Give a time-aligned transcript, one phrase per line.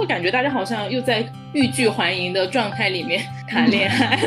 [0.00, 1.22] 会感觉大家好像又在
[1.52, 4.18] 欲拒还迎的状态里面 谈恋爱。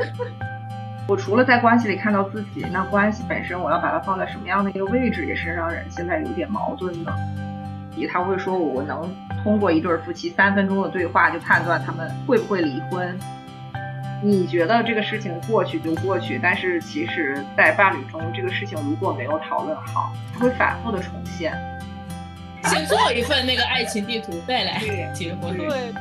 [1.08, 7.16] 我除了在关系里看到自己，那关系本身我要把它放在什么样的一个位置，也是让人现在有点矛盾的。
[8.12, 9.10] 他会说我能
[9.42, 13.18] 通过一对夫妻三分钟的对话就判断他们会不会离婚。
[14.22, 21.58] 你觉得这个事情过去就过去，但是其实，在伴侣中，这个事情如果没有讨论好，它会反复的重现。
[22.66, 24.80] 先做一份那个爱情地图，再来
[25.12, 25.56] 结婚。
[25.56, 25.94] 对，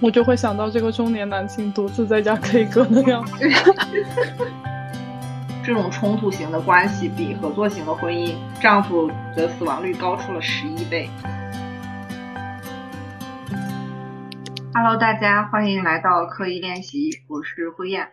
[0.00, 3.38] 我就会想到这个中年男性独自在家 K 歌的样子。
[5.64, 11.08] 这种冲突型的关系比合作型的婚姻，丈夫的死亡率高出了十一倍。
[14.72, 18.06] Hello，大家欢迎来到刻意练习，我是灰雁，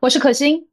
[0.00, 0.66] 我是可心，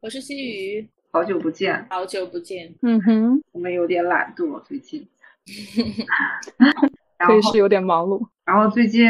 [0.00, 5.08] 我是西雨，好久不见，好久不见，嗯哼，我们有点懒惰最近，
[7.18, 8.28] 可以是有点忙碌。
[8.44, 9.08] 然后最近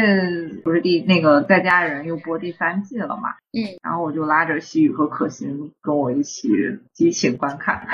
[0.63, 6.47] 不是第那个在家人又播第三季了嘛，嗯，然后我就拉着西雨和可心跟我一起
[6.93, 7.87] 激情观看。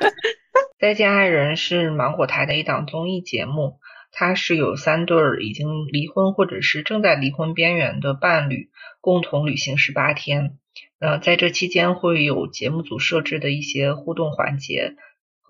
[0.80, 3.78] 在家爱人是芒果台的一档综艺节目。
[4.14, 8.68] 它是有三对儿已经离婚或者是正在离婚边缘的伴侣
[9.00, 10.58] 共同旅行十八天。
[11.00, 14.96] 呃，在这期间会有节目组设置的一些互动环节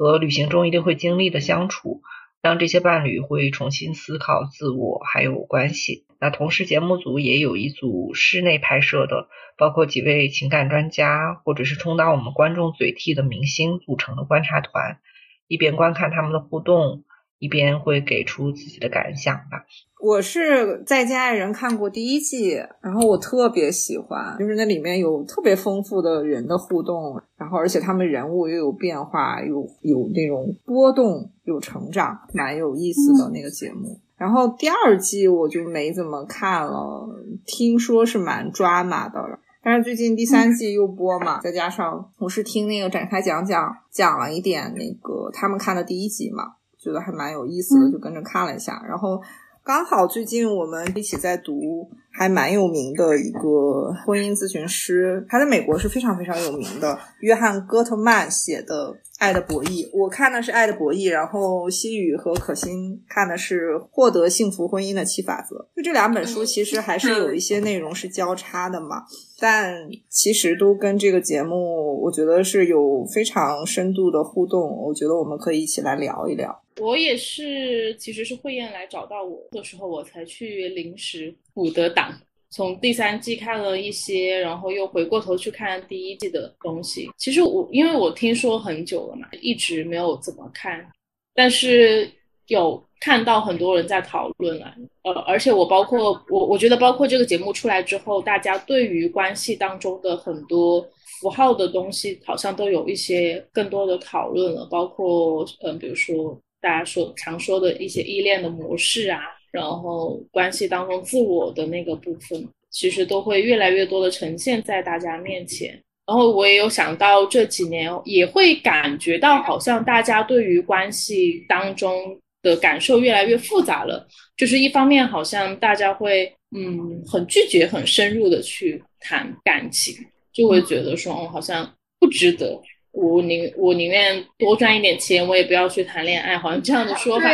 [0.02, 2.02] 和旅行中一定会经历的相处，
[2.42, 6.06] 让这些伴侣会重新思考自我还有关系。
[6.18, 14.98] 那同时节目组也有一组室内拍摄的，包括几位情感专家或者是充当我们观众嘴替的明星组成的观察团，
[15.46, 17.04] 一边观看他们的互动。
[17.42, 19.66] 一边会给出自己的感想吧。
[20.00, 34.00] 我是在家爱人看过第一季，然后我特别喜欢，就是那里面有特别丰富的人的互动，然后而且他们人物又有变化，有有那种波动，有成长，蛮有意思的那个节目。
[34.16, 37.08] 然后第二季我就没怎么看了，
[37.44, 46.54] 听说是蛮抓马的了，但是最近第三季又播嘛，再加上我是听那个展开讲讲讲了一点那个他们看的第一集嘛。
[46.82, 48.82] 觉得还蛮有意思的，就跟着看了一下。
[48.88, 49.20] 然后
[49.62, 58.96] 刚好最近我们一起在读还蛮有名的一个婚姻咨询师，他在美国是非常非常有名的，约翰·戈特曼写的。
[59.18, 65.54] 爱的博弈，我看的是《爱的博弈》，然后西雨和可心看的是《获得幸福婚姻的七法则》。
[65.76, 69.04] 就这两本书，其实还是有一些内容是交叉的嘛，
[69.38, 74.76] 但其实都跟这个节目，我觉得是有非常深度的互动。
[74.84, 76.60] 我觉得我们可以一起来聊一聊。
[76.82, 82.12] 我也是，其实是慧燕来找到我的时候，我才去临时补的档。
[82.50, 87.08] 从第三季看了一些，然后又回过头去看第一季的东西。
[87.16, 90.86] 其实我因为我听说很久了嘛，一直没有怎么看，
[91.34, 92.10] 但是
[92.48, 94.74] 有看到很多人在讨论了。
[95.04, 100.86] 呃，而且我包括我，我觉得包括这个节目出来之后，大家对于关系当中的很多
[101.20, 104.66] 符号的东西，好像都有一些更多的讨论了。
[104.66, 109.20] 包括嗯，比如说大家说常说的一些依恋的模式啊。
[109.50, 115.78] 然后关系当中自我的那个部分，其实都会越来越多的呈现在大家面前。
[116.06, 124.08] 然后我也有想到这几年也会感觉到，好像大家对于关系当中的感受越来越复杂了。
[124.38, 129.94] 就是一方面，好像大家会嗯很拒绝很深入的去谈感情，
[130.32, 131.70] 就会觉得说，哦，好像
[132.00, 132.58] 不值得。
[132.92, 137.26] 我宁我宁愿多赚一点钱，我也不要去谈恋爱，好像这样的说法。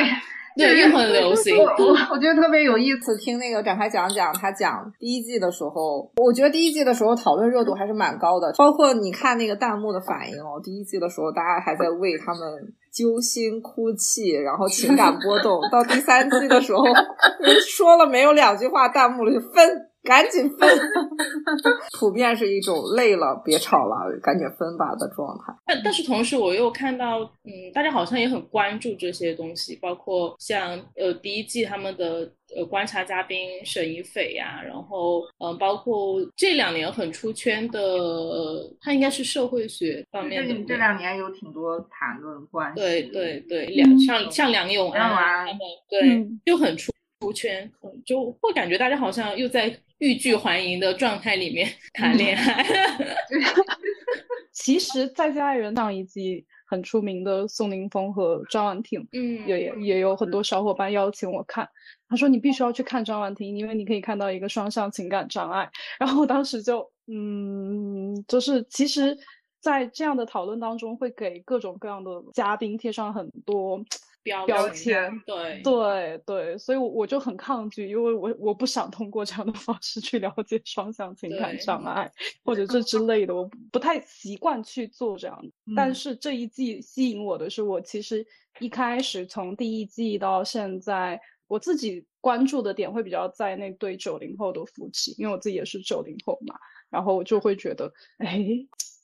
[0.57, 1.57] 对，又很流行。
[1.57, 1.65] 我
[2.11, 8.53] 我觉得特别有意思，听那个展开讲讲，他讲第一季的时候，我觉得第一季的时候讨论热度还是蛮高的。
[8.59, 12.41] 包括你看那个弹幕的反应哦，第一季的时候大家还在为他们
[12.93, 15.61] 揪心哭泣，然后情感波动。
[15.71, 16.83] 到第三季的时候，
[17.69, 19.88] 说了没有两句话，弹幕里分。
[20.09, 20.67] 赶紧分，
[22.01, 25.53] 普遍是一种累了，别吵了，赶紧分吧的状态。
[25.67, 37.79] 但但是同时，我又看到，嗯，大家好像也很关注这些东西，包括像呃第一季他们的呃观察嘉宾沈一斐呀，然后嗯，包括这两年很出圈的，
[38.81, 40.55] 他应该是社会学方面的。
[40.65, 42.81] 这两年有挺多谈论关系。
[42.81, 46.91] 对对对，梁像像梁永安他们，对，就很出
[47.21, 47.71] 出圈，
[48.07, 49.79] 就会感觉大家好像又在。
[49.99, 52.65] 欲拒还迎的状态里面 谈恋爱。
[54.53, 61.69] 其实，在家爱人上一季很出名的宋宁峰和张婉婷，嗯，也也有很多小伙伴邀请我看。
[62.09, 65.71] 他说你必须要去看张婉婷，因为你可以看到一个双向情感障碍。
[65.99, 69.17] 然后我当时就，嗯，就是其实，
[69.61, 73.81] 在这样的讨论当中，会给各种各样的嘉宾贴上很多。
[74.23, 75.23] 标标签签。
[75.27, 82.11] 对对对，所以我我就很抗拒，因为我我不想通过这样的方式去了解双向情感障碍
[82.45, 85.41] 或者这之 类的，我不太习惯去做这样。
[85.77, 88.27] 但嗯是这一季吸引我的是，我其实
[88.61, 96.55] 一开始从第一季到现在，我自己关注的点会比较在那对九零后的夫妻，因为我自己也是九零后嘛，
[96.91, 98.45] 然后我就会觉得，哎，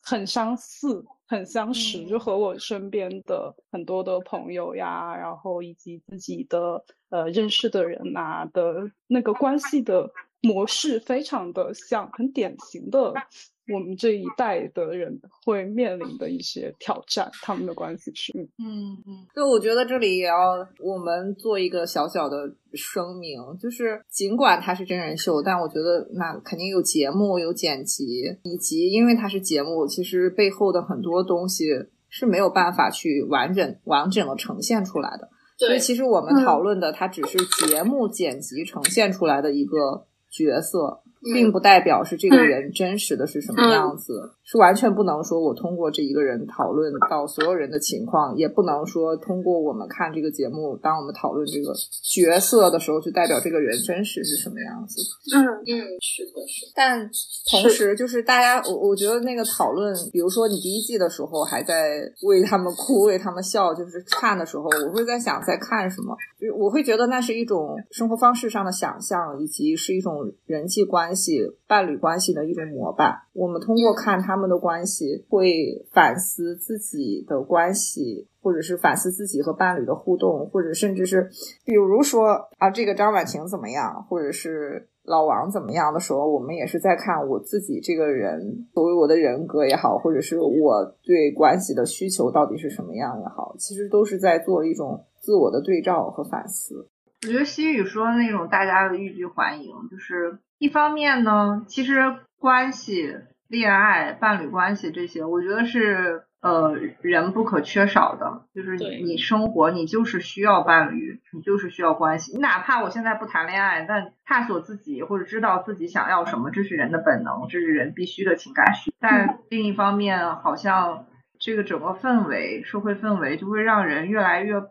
[0.02, 2.20] 很相似，很相识，就嗯。
[2.20, 10.10] 和我身边的很多的朋友呀，然后以及自己的呃认识的人呐、的那个关系的
[10.44, 13.12] 模式非常的像，很典型的
[13.72, 19.02] 我们这一代的人会面临的一些挑战，他们的关系是，嗯嗯。
[19.06, 22.36] 嗯对，我觉得这里也要我们做一个小小的
[22.74, 28.04] 声明，就是尽管它是真人秀，但我觉得那肯定有节目、有剪辑，
[28.42, 31.64] 以及因为它是节目，其实背后的很多东西
[32.10, 35.30] 是没有办法去完整完整的呈现出来的。
[35.56, 51.72] 所以，其实我们讨论的，它只是节目剪辑呈现出来的一个角色，并不代表是这个人真实的是什么样子，是完全不能说我通过这一个人讨论到所有人的情况，也不能说通过我们看这个节目，当我们讨论这个
[52.02, 55.00] 角色的时候，就代表这个人真实是什么样子。
[55.34, 57.10] 嗯嗯，是的，是，但
[57.50, 73.14] 同时，就是大家，我我觉得那个讨论，比如说你第一季的时候还在为他们哭、为他们笑，就是看的时候，我会在想在看什么，就是我会觉得那是一种生活方式上的想象，以及是一种人际关系、伴侣关系的一种模板。
[73.32, 78.28] 我们通过看他们的关系，会反思自己的关系。
[78.44, 81.30] 或者是反思自己和伴侣的互动，或者甚至是，
[81.64, 96.86] 比如说啊，这个张婉晴怎么样，或者是老王怎么样的时候，我们也是在看我自己这个人，作为我的人格也好，或者是我对关系的需求到底是什么样也好，其实都是在做一种自我的对照和反思。
[97.22, 103.16] 我觉得西语说的那种大家的欲拒还迎，就是一方面呢，其实关系、
[103.48, 112.32] 恋爱、伴侣关系这些，我觉得是呃人不可缺少的，就是对你生活你就是需要伴侣，你就是需要关系。
[112.32, 118.92] 你哪怕我现在不谈恋爱，但探索自己或者知道自己想要什么，这是人的本能，这是人必须的情感需。
[119.00, 121.06] 但另一方面，好像
[121.38, 124.62] 这个整个氛围、社会氛围就会让人越来越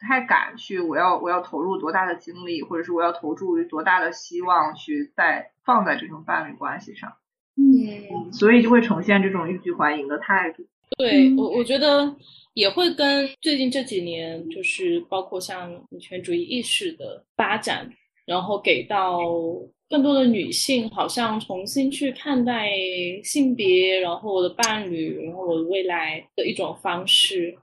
[0.00, 7.12] 不太敢去，我要我要投入多大的精力，或者是我要投注多大的希望去在放在这种伴侣关系上，
[7.56, 10.64] 嗯，所以就会呈现这种欲拒还迎的态度。
[10.96, 12.16] 对我，我觉得
[12.54, 17.86] 也会跟最近这几年，就是包括像女权主义意识的发展，
[18.24, 19.20] 然后给到
[19.90, 22.70] 更多的女性，好像重新去看待
[23.22, 27.54] 性别，然后我的伴侣，然后我的未来的一种方式。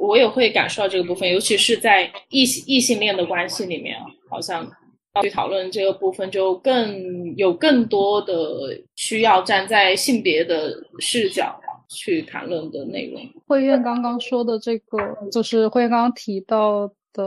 [0.00, 3.96] 我也会感受到这个部分，尤其是在异性异性恋的关系里面，
[4.30, 4.66] 好像
[5.14, 8.34] 要去讨论这个部分，就更有更多的
[8.96, 13.20] 需要站在性别的视角去谈论的内容。
[13.46, 14.98] 慧苑刚刚说的这个，
[15.30, 17.24] 就是慧苑刚刚提到的，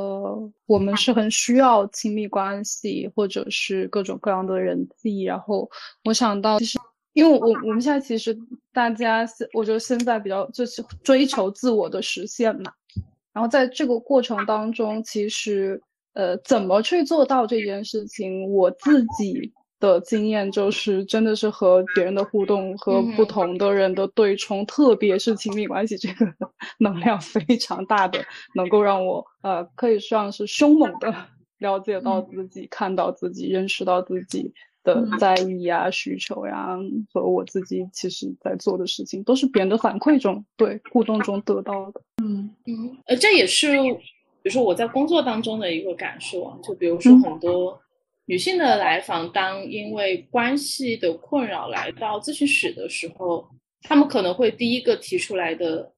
[0.65, 5.23] 我们是很需要亲密关系，或者是各种各样的人际。
[5.23, 5.69] 然后
[6.05, 6.79] 我想到，其实
[7.13, 8.37] 因为我我们现在其实
[8.71, 12.71] 大家现，我觉得现在比较就是追求自我的实现嘛。
[13.31, 15.81] 然后在这个过程当中，其实
[16.13, 26.25] 呃，怎么去做到这件事情，我自己的经验就是，真的是和别人的互动和不嗯同的人的对冲，特别是亲密关系这个
[26.79, 28.23] 能量非常大的，
[28.55, 31.13] 能够让我呃可以算是凶猛的
[31.57, 36.77] 了解到自己、看到自己、认识到自己的嗯在意呀、需求呀，
[37.13, 42.01] 和我自己其实在做的事情，都是别人的反馈中对互动中得到的。
[42.23, 43.71] 嗯嗯，呃，这也是
[44.41, 47.79] 比如说我在工作当中的一个感受啊，就比如说嗯很多
[48.25, 53.47] 女性的来访，当因为关系的困扰来到咨询室的时候，
[53.81, 55.91] 她们可能会第一个提出来的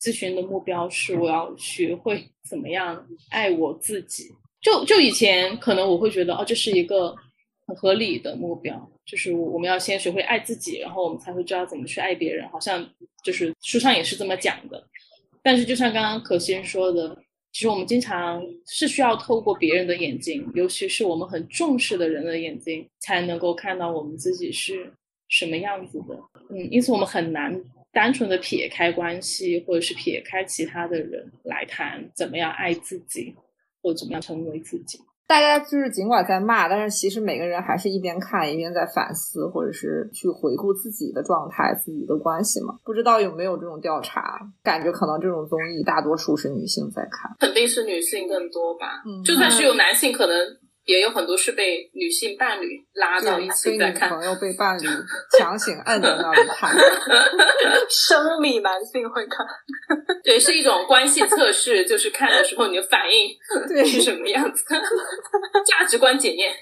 [0.00, 4.24] 咨询的目标是我要学会怎么样爱我自己。
[4.60, 7.14] 就就以前可能我会觉得哦，这是一个
[7.66, 12.48] 很合理的目标，就是我们要先学会爱自己，然后我们才会知道怎么去爱别人。
[12.48, 12.88] 好像
[13.24, 14.86] 就是书上也是这么讲的。
[15.42, 17.16] 但是就像刚刚可心说的，
[17.52, 24.92] 其实我们经常是需要透过别人的眼睛，尤其是我们很重视的人的眼睛，才能够看到我们自己是
[25.28, 26.18] 什么样子的。
[26.50, 27.60] 嗯，因此我们很难
[27.92, 33.34] 单纯的撇开关系，或者是撇开其他的人来谈怎么样爱自己，
[33.82, 34.98] 或者怎么样成为自己。
[35.26, 42.76] 大家就是尽管在骂，但是其实每个人还是一边看一边在反思，或者是去回顾自己的状态、自己的关系嘛。
[42.84, 44.38] 不知道有没有这种调查？
[44.62, 49.02] 感觉可能这种综艺大多数是女性在看，肯定是女性更多吧。
[49.04, 50.36] 嗯就算是有男性，可能
[50.86, 54.08] 也有很多是被女性伴侣拉到一被起在看。
[54.08, 54.86] 朋友、被伴侣
[55.38, 56.74] 强行摁在那里看。
[57.90, 59.44] 生理男性会看，
[60.24, 63.36] 对，是一种关系测试， 就是看的时候你的反应
[63.68, 64.64] 对是什么样子，
[65.66, 66.52] 价值观检验。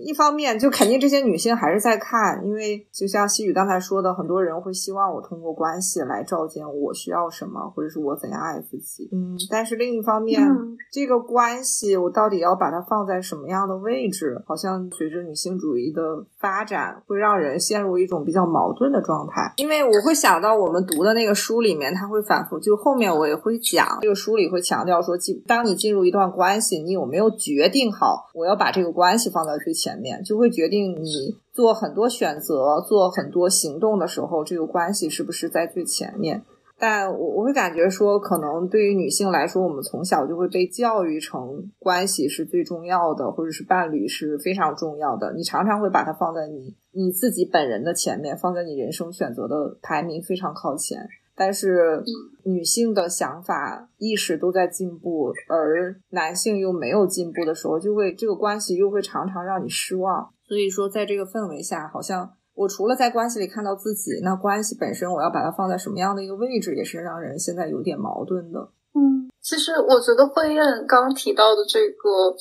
[0.00, 9.08] 一方面，就肯定这些女性还是在看，因为就像西雨刚才说的，很多人会希望我通过关系来照见我需要什么，或者是我怎样爱自己。
[9.12, 14.42] 嗯，但是另一方面，嗯这个关系我到底要把它放在什么样的位置？
[14.46, 16.02] 好像随着女性主义的
[16.38, 19.52] 发展，会让人陷入一种比较矛盾的状态。
[19.56, 36.42] 因为我会想到我们读的那个书里面，它会反复，就后面我也会讲，这个书里会强调说，进当你进入一段关系，你有没有决定好我要把这个关系放在最前前面，就会决定你做很多选择、做很多行动的时候，这个关系是不是在最前面。
[36.78, 45.34] 但我我会感觉说，可能对于女性来说，我们从小就会被教育成关系是最重要的，或者是伴侣是非常重要的。
[45.34, 51.06] 你常常会把它放在你你自己本人的前面，放在你人生选择的排名非常靠前。
[51.40, 52.02] 但是
[52.44, 60.28] 女性的想法意识都在进步，而男性又没有进步的时候，就会这个关系又会常常让你失望。
[60.44, 68.60] 所以说，在这个氛围下，好像我除了在关系里看到自己，那关系本身我要把它放在什么样的一个位置，也是让人现在有点矛盾的。
[68.92, 72.36] 嗯，其实我觉得慧燕刚刚提到的这个，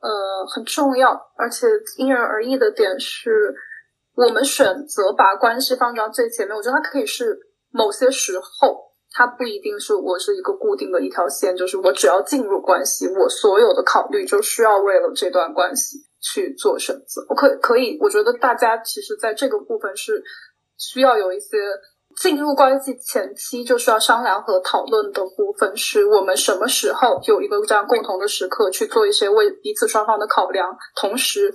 [0.00, 1.66] 呃，很重要，而且
[1.96, 3.54] 因人而异的点是，
[4.14, 6.54] 我们选择把关系放到最前面。
[6.54, 7.38] 我觉得它可以是
[7.72, 17.24] 某些时候，它不一定是我是一个固定的一条线，就是我只要进入关系，我所有的考虑就需要为了这段关系去做选择。
[17.28, 20.22] 我可可以，我觉得大家其实在这个部分是
[20.76, 21.58] 需要有一些。
[22.14, 30.76] 进入关系前期就需要商量和讨论的部分，是我们什么时候有一个这样共同的时刻去做一些为彼此双方的考量。
[30.94, 31.50] 同时，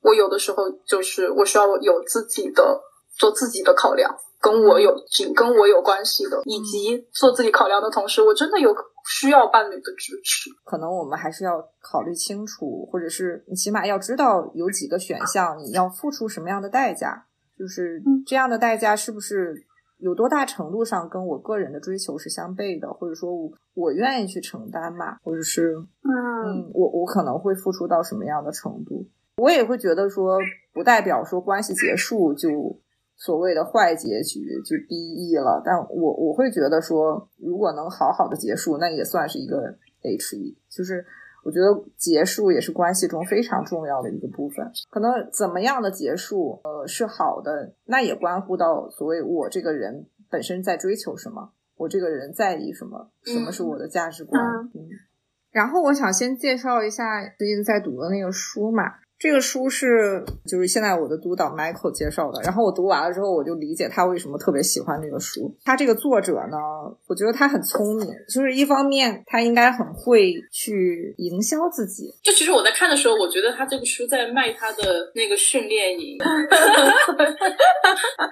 [0.00, 2.80] 我有的时候就是我需要有自己的
[3.18, 8.74] 做自己的考量，跟我有仅跟我有关系的，以及做自己考量的同时，我真的有
[9.06, 10.50] 需要伴侣的支持。
[10.64, 17.26] 可能我们还是要考虑清楚，或者是你起码要知道有几个选项，你要付出什么样的代价，
[17.58, 19.66] 就是这样的代价是不是
[19.98, 26.28] 有多大程度上跟我个人的追求是相悖的，或者说我我愿意去承担嘛，或者是嗯。
[26.38, 29.04] 嗯，我我可能会付出到什么样的程度？
[29.38, 30.38] 我也会觉得说，
[30.72, 32.48] 不代表说关系结束就
[33.18, 41.04] 所谓的坏结局就 B E 了，但我我会觉得说，如果能好好的结束，那也算是一个 H E，就是
[41.44, 44.70] 我觉得结束也是关系中非常重要的一个部分。
[44.88, 54.40] 可能怎么样的结束，呃，是好的，那也关乎到所谓我这个人本身在追求什么，我这个人在意什么，什么是我的价值观。
[54.74, 54.88] 嗯
[55.50, 58.84] 然后我想先介绍一下最近在读的那个书嘛。
[59.18, 65.52] 这个书是就是现在我的督导 Michael 介绍的，然后我读完了之后，我就理解他为什么特别喜欢这个书。
[65.64, 66.56] 他这个作者呢，
[67.08, 76.16] 我觉得他很聪明，就是一方面他应该很会去营销自己，就其实我在看的时候，我觉得他这个书在卖他的那个训练营。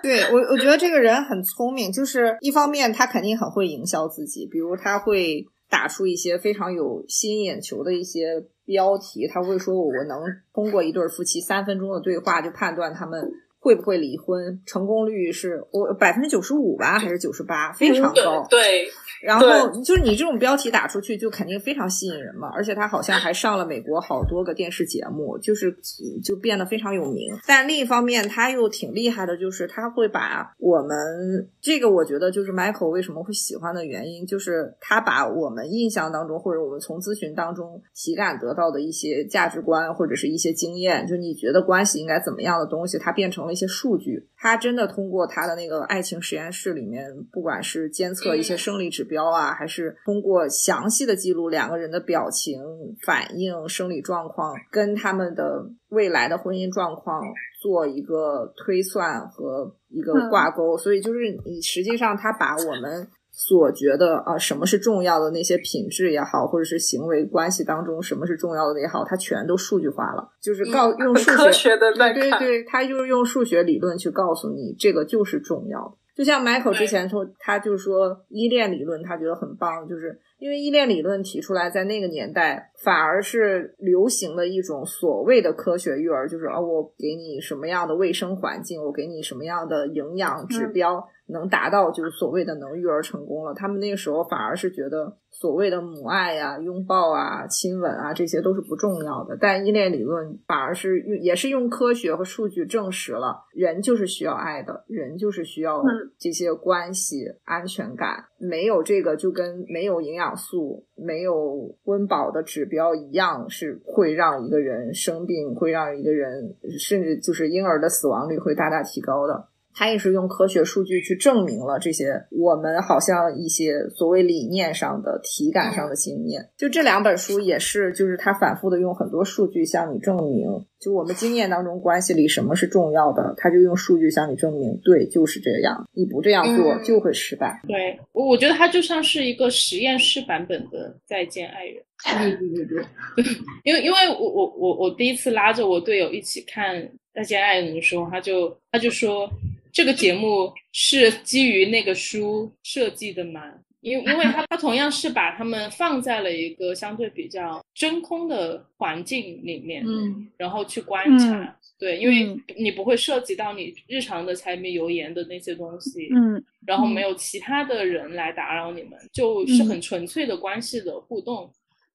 [0.03, 18.47] 对我，我觉得这个人很聪明，就是一方面他肯定很会营销自己，比如他会打出一些非常有吸引眼球的一些标题，他会说我能通过一对夫妻三分钟的对话就判断他们会不会离婚，成功率是我百分之九十五吧，还是九十八，非常高。
[18.49, 18.89] 对，
[19.27, 22.49] 然后就是你这种标题打出去，就肯定非常吸引人嘛。
[22.55, 25.77] 而且他好像还上了美国好多个电视节目，就是
[26.23, 27.35] 就变得非常有名。
[27.45, 44.29] 但另一方面，他又挺厉害的，就是他会把我们这个，我觉得就是 Michael 为什么会喜欢的原因，就是他把我们印象当中或者我们从咨询当中体感得到的一些价值观或者是一些经验，就你觉得关系应该怎么样的东西，它变成了一些数据。
[44.39, 52.61] 他真的通过他的那个爱情实验室里面，不管是监测一些生理指标啊，还是通过详细的记录两个人的表情、
[53.05, 57.23] 反应、生理状况，跟他们的未来的婚姻状况
[57.63, 60.77] 做一个推算和一个挂钩。
[60.77, 63.09] 所以就是你实际上他把我们。
[63.39, 75.99] 所觉得啊，什么是重要的那些品质也好，或者是行为关系当中什么是重要的也好，它全都数据化了，就是告、嗯用数学科学的对对对，它就是用数学理论去告诉你这个就是重要的。
[76.17, 91.07] 就像 Michael 之前说，他就说依恋理论，他觉得很棒，就是因为依恋理论提出来，在那个年代反而是流行的一种所谓的科学育儿，就是啊，我给你什么样的卫生环境，我给你什么样的营养指标。
[91.29, 99.37] 能达到就是所谓的能育儿成功了，他们那个时候反而是觉得所谓的母爱呀、拥抱啊、亲吻啊，这些都是不重要的。
[99.39, 105.83] 但依恋理论反而是用，也是用科学和数据证实了，人就是需要爱的，人就是需要
[106.19, 108.25] 这些关系、安全感。
[108.39, 119.49] 没有这个，就跟没有营养素、没有温饱的指标一样，是会让一个人生病，会让一个人甚至就是婴儿的死亡率会大大提高的。
[119.79, 126.49] 他也是用科学数据去证明了这些我们好像一些所谓理念上的体感上的信念。
[126.57, 130.49] 就这两本书也是，就是他反复的用很多数据向你证明，
[130.81, 137.61] 就我们经验当中关系里什么是重要的，他就用数据向你证明，对，就是这样，你不这样做就会失败。
[137.69, 141.77] 对，我我觉得它就像是一个实验室版本的《再见爱人》。
[142.39, 143.25] 对对对对，
[143.65, 146.77] 因为因为我我我我第一次拉着我队友一起看
[147.15, 149.29] 《再见爱人》的时候，他就他就说。
[149.77, 153.43] 这个节目是基于那个书设计的吗？
[153.83, 171.53] 因因为它 它同样是把他们放在了一个相对比较真空的环境里面，嗯，然后去观察，对，因为你不会涉及到你日常的柴米油盐的那些东西，嗯，然后没有其他的人来打扰你们，就是很纯粹的关系的互动，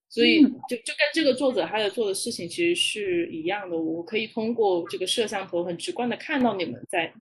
[0.08, 7.12] 所以就就跟这个作者他在做的事情其实是一样的，我可以通过这个摄像头很直观的看到你们在。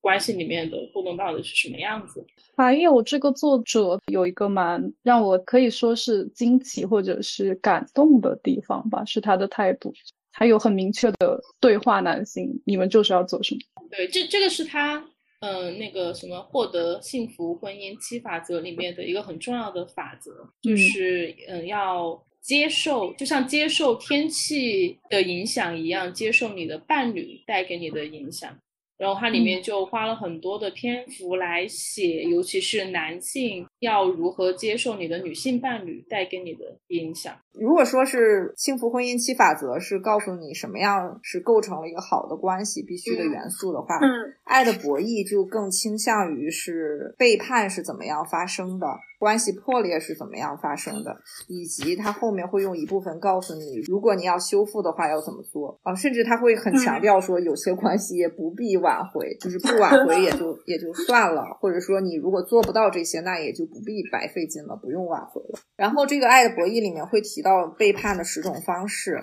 [0.00, 2.24] 关系里面的互动到底是什么样子？
[2.56, 9.92] 还有这个作者有一个蛮让我可以说是惊奇或者是感动的地方吧，是他的态度，
[10.32, 13.60] 他有很明确的对话男性，你们就是要做什么？
[13.90, 15.02] 对，这这个是他
[15.40, 20.30] 嗯那个什么获得幸福婚姻七法则里面的一个很重要的法则，
[20.60, 28.58] 就是嗯要接受，就像接受天气的影响一样，接受你的伴侣带给你的影响。
[29.00, 37.34] 然后它里面就花了很多的篇幅来写，尤其是男性要如何接受你的女性伴侣带给你的影响。
[37.54, 48.86] 如果说是幸福婚姻七法则是告诉你什么样是构成了一个好的关系必须的元素的话，嗯，爱的博弈就更倾向于是背叛是怎么样发生的。
[49.20, 51.14] 关系破裂是怎么样发生的，
[51.46, 55.94] 以及他后面会用一部分告诉你，如果你要修复的话要怎么做啊？
[55.94, 65.60] 甚至他会很强调说，有些关系也不必挽回，就是不挽回也就也就算了，或者说你如果做不到这些，那也就不必白费劲了，不用挽回了。
[65.76, 69.22] 然后这个爱的博弈里面会提到背叛的十种方式，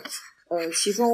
[0.52, 1.10] 呃，其中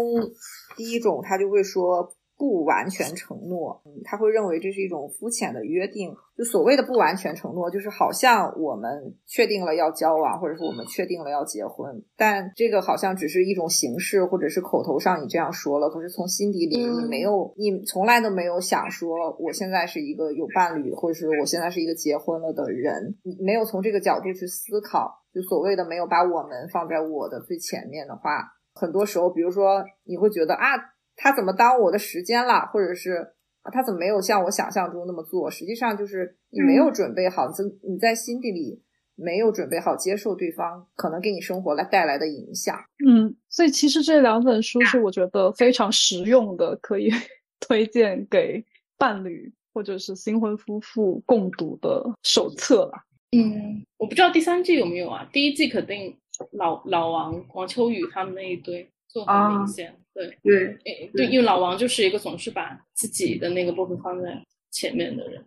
[0.76, 2.14] 第一种他就会说。
[2.36, 6.14] 不完全承诺，嗯，他会认为这是一种肤浅的约定。
[6.36, 25.22] 就所谓的不完全承诺，就是好像我们确定了要交往，或者说我们确定了要结婚，但这个好像只是一种形式，或者是口头上你这样说了，可是从心底里你没有，你从来都没有想说我现在是一个有伴侣，或者是我现在是一个结婚了的人，你没有从这个角度去思考。
[25.34, 30.93] 就所谓的没有把我们放在我的最前面的话，很多时候，比如说你会觉得啊。
[31.16, 32.66] 他怎么耽误我的时间了？
[32.72, 33.34] 或者是
[33.72, 35.50] 他怎么没有像我想象中那么做？
[35.50, 38.82] 实际上就是你没有准备好，你你在心底里
[39.16, 42.76] 没有准备好接受对方可能给你生活来带来的影响。
[43.08, 47.10] 嗯，所以其实这两本书是我觉得非常实用的，可以
[47.60, 48.66] 推荐给
[48.98, 52.94] 伴侣或者是新婚夫妇共读的手册了。
[53.32, 55.28] 嗯，我不知道第三季有没有啊？
[55.32, 56.16] 第一季肯定
[56.52, 59.96] 老老王王秋雨他们那一堆就很明显。
[60.14, 65.44] 对对，对，因为老王就是一个总是把自己的那个部分放在前面的人。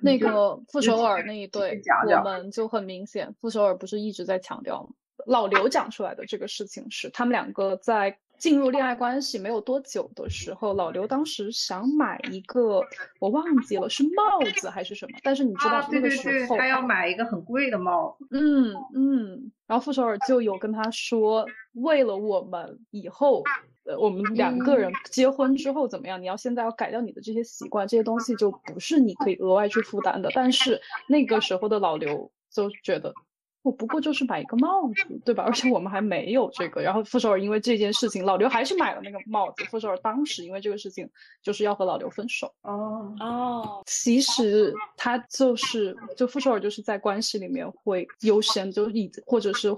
[0.00, 4.90] 那个傅首尔那一对，我们就很明显，傅首尔不是一直在强调吗？
[5.26, 12.82] 老刘讲出来的这个事情是，他们两个在进入恋爱关系没有多久的时候，老刘当时想买一个，
[13.20, 18.26] 我忘记了是帽子还是什么，但是你知道那个时候他要买一个很贵的帽子。
[18.30, 23.42] 嗯嗯，然后傅首尔就有跟他说，为了我们以后。
[23.84, 26.20] 呃，我们两个人结婚之后怎么样？
[26.20, 30.30] 你要现在要改掉你的这些习惯，这些东西就不是你可以额外去负担的。
[30.34, 33.14] 但是那个时候的老刘就觉得，
[33.62, 35.44] 我不过就是买一个帽子，对吧？
[35.44, 36.80] 而且我们还没有这个。
[36.80, 39.64] 然后傅首尔因为这件事情，老刘还是买了那个帽子。
[39.64, 41.08] 傅首尔当时因为这个事情
[41.42, 42.52] 就是要和老刘分手。
[42.62, 49.74] 哦哦，其实他就是就傅首尔就是在关系里面会优先就一直或者是。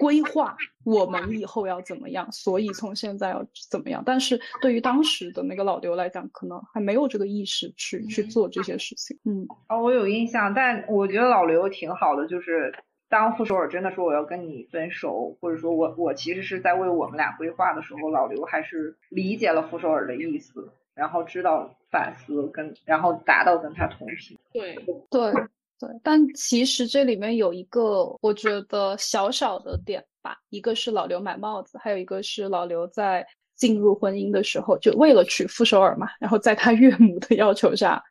[0.00, 4.00] 规划我们以后要怎么样，所以从现在要怎么样。
[4.06, 9.18] 但是对于当时的那个老刘来讲，可能还没有这个意识去去做这些事情。
[9.24, 12.72] 嗯，哦，我有印象，但我觉得老刘挺好的，就是
[13.08, 24.38] 当傅首尔真的说我要跟你分手，或者说我我其实是在为我们俩规划的时候，老刘还是理解了傅首尔的意思，然后知道反思跟然后达到跟他同频。
[24.52, 24.74] 对
[25.10, 25.32] 对。
[25.80, 38.02] 对，但其实这里面有一个我觉得小小的点吧，一个是老刘买帽子，还有一个是老刘在进入婚姻的时候，就为了娶傅首尔嘛，然后在他岳母的要求下，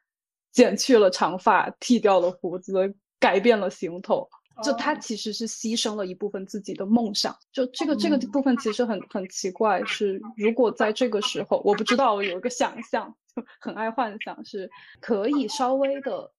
[0.53, 4.25] 剪去了长发，剃掉了胡子，改变了行头，
[4.63, 7.35] 就他其实是牺牲了一部分自己的梦想。
[7.51, 16.31] 就这个这个部分其实很很奇怪，是如果在这个时候，我不知道，我有一个想象，就很爱幻想，是可以稍微的。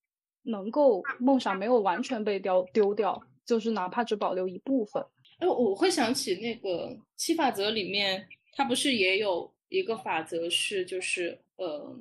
[0.44, 5.04] 能够梦想没有完全被丢丢掉，就是哪怕只保留一部分。
[5.40, 11.94] 哎，我会想起那个七法则里面，它不是也有一个法则是，就是呃，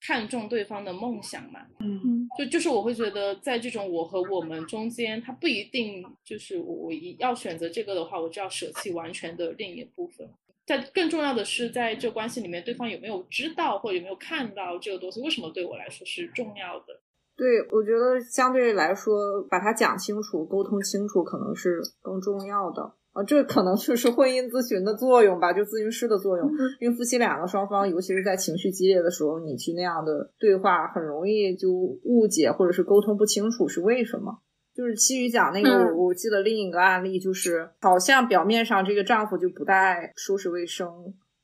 [0.00, 1.60] 看重对方的梦想嘛。
[1.80, 10.28] 嗯，就就是我会觉得，在这种我和我们中间，他不一定就是我一要选择这个的话，我就要舍弃完全的另一部分。
[10.66, 17.00] 但更重要的是，在这关系里面，对方有没有知道或者有没有看到这个东西，为什么对我来说是重要的？
[17.36, 23.24] 对，我觉得相对来说，把它讲清楚、沟通清楚，可能是更重要的啊。
[23.24, 26.50] 这可能就是婚姻咨询的作用吧，就咨询师的作用。
[26.80, 34.38] 因为夫妻两个双方，尤其是在情绪激烈的时候，你去那样的对话，很容易就误解或者是沟通不清楚是为什么。
[34.74, 40.88] 就是其余讲那个，我记得另一个案例，就是好像表面上这个丈夫就不太收拾卫生。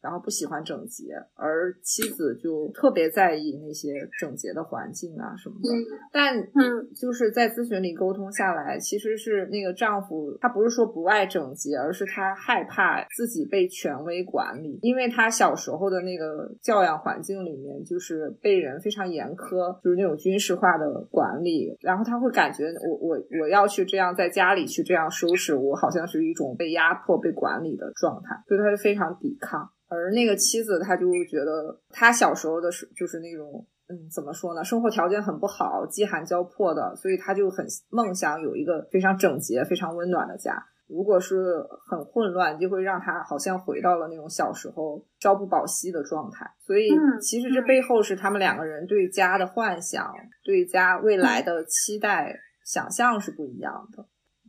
[0.04, 5.70] 然后不喜欢整洁，而妻子就特别在意那些整洁的环境啊什么的。
[6.12, 29.70] 但嗯，就是在咨询里沟通下来，其实是那个丈夫他不是说不爱整洁，而是他害怕自己被权威管理，因为他小时候的那个教养环境里面就是被人非常严苛，就是那种军事化的管理，然后他会感觉我我我要去这样在家里去这样收拾，我好像是一种被压迫、被管理的状态，所以他就非常抵抗。
[29.94, 34.64] 而那个妻子，她就觉得她小时候的时就是那种，嗯，怎么说呢？
[34.64, 40.66] 生活条件很不好，饥寒交迫的，所以她就很梦想有一个非常整洁、非常温暖的家。
[40.86, 46.46] 如果是很混乱，就会让她好像回到了那种小时候朝不保夕的状态。
[46.60, 46.90] 所以，
[47.22, 54.04] 其实这背后是他们两个人对家的幻想、对家未来的期待、想象是不一样的。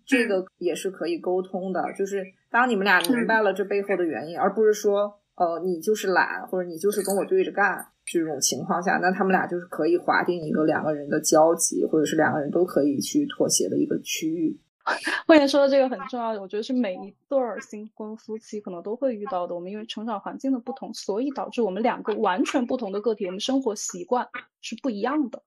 [0.06, 5.20] 这个也是可以沟通的，就是当你们俩明白了这背后的原因，而不是说。
[5.36, 14.58] 呃，你就是懒，或者你就是跟我对着干，这种情况下，那他们俩就是可以划定一个两个人的交集，或者是两个人都可以去妥协的一个区域。
[15.26, 19.56] 慧妍说的这个很重要，我觉得是每一对儿新婚夫妻可能都会遇到的。
[19.56, 24.28] 我们因为成长环境的不同，所以导致我们两个完全不同的个体，我们生活习惯
[24.62, 25.42] 是不一样的。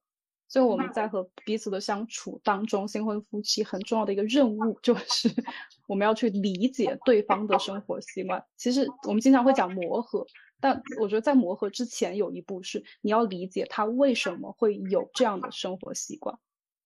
[0.49, 5.29] 所以我们在和彼此的相处当中，新婚夫妻很重要的一个任务 就是
[5.87, 8.43] 我们要去理解对方的生活习惯。
[8.57, 10.25] 其实我们经常会讲磨合，
[10.59, 16.35] 但我觉得在磨合之前有一步是你要理解他为什么会有这样的生活习惯，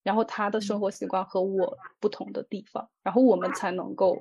[0.03, 4.19] 然后他的生活习惯和我不同的地方，然后我们才能够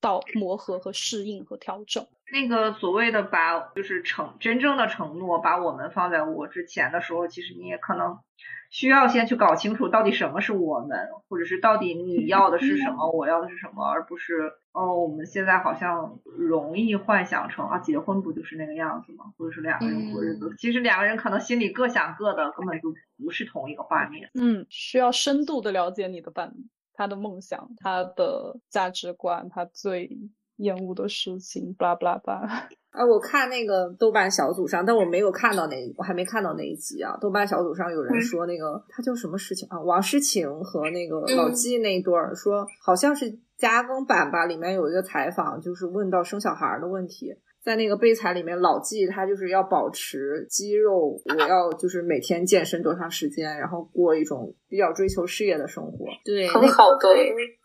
[0.00, 2.06] 到磨合和适应和调整。
[2.32, 8.18] 那个所谓的把就是承真正的承诺把我们放在我之前的时候，其实你也可能。
[8.70, 19.24] 需要先去搞清楚到底什么是我们，或者是到底你要的是什么，我要的是什么，而不是哦，我们现在好像容易幻想成啊，结婚不就是那个样子吗？
[19.36, 24.30] 或者是两个人过日子，其实两个人可能心里各想各的，根本就不是同一个画面。
[24.34, 26.64] 嗯，需要深度的了解你的伴侣，
[27.00, 30.10] 他的梦想，他的价值观，他最
[30.56, 32.68] 厌恶的事情，巴拉巴拉巴拉。
[32.90, 37.16] 哎，我看那个豆瓣小组上，但我没有看到那，我还没看到那一集啊。
[37.18, 39.80] 豆瓣小组上有人说，那个他叫什么事情啊？
[39.80, 47.34] 王诗晴和那个老纪那一对儿，说好像是加更版吧，里面有一个采访，就是问到生小孩的问题。
[47.62, 56.06] 在那个备采里面，老纪他就是要保持肌肉，我要就是每天健身多长时间，然后过一种比较追求事业的生活。
[56.24, 57.08] 对，很好的。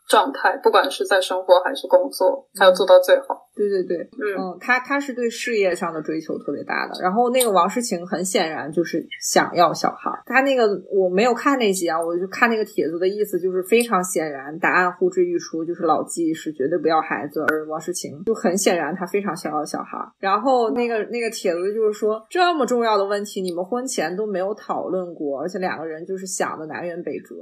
[0.07, 3.43] 状态，不管是在生活还是工作，他要做到最好。
[3.55, 3.97] 对对对，
[4.37, 7.01] 嗯，他他是对事业上的追求特别大的。
[7.01, 10.11] 然后那个王诗晴很显然就是想要小孩。
[10.25, 19.97] 他那个我没有看那集啊，我就看那个帖子的意思，就是非常显然，答案呼之欲出，就是老纪是绝对不要孩子，而王诗晴就很显然他非常想要小孩。
[20.19, 27.35] 然后那个那个帖子就是说，这么重要的问题，你们婚前都没有讨论过，而且两个人就是想的南辕北辙。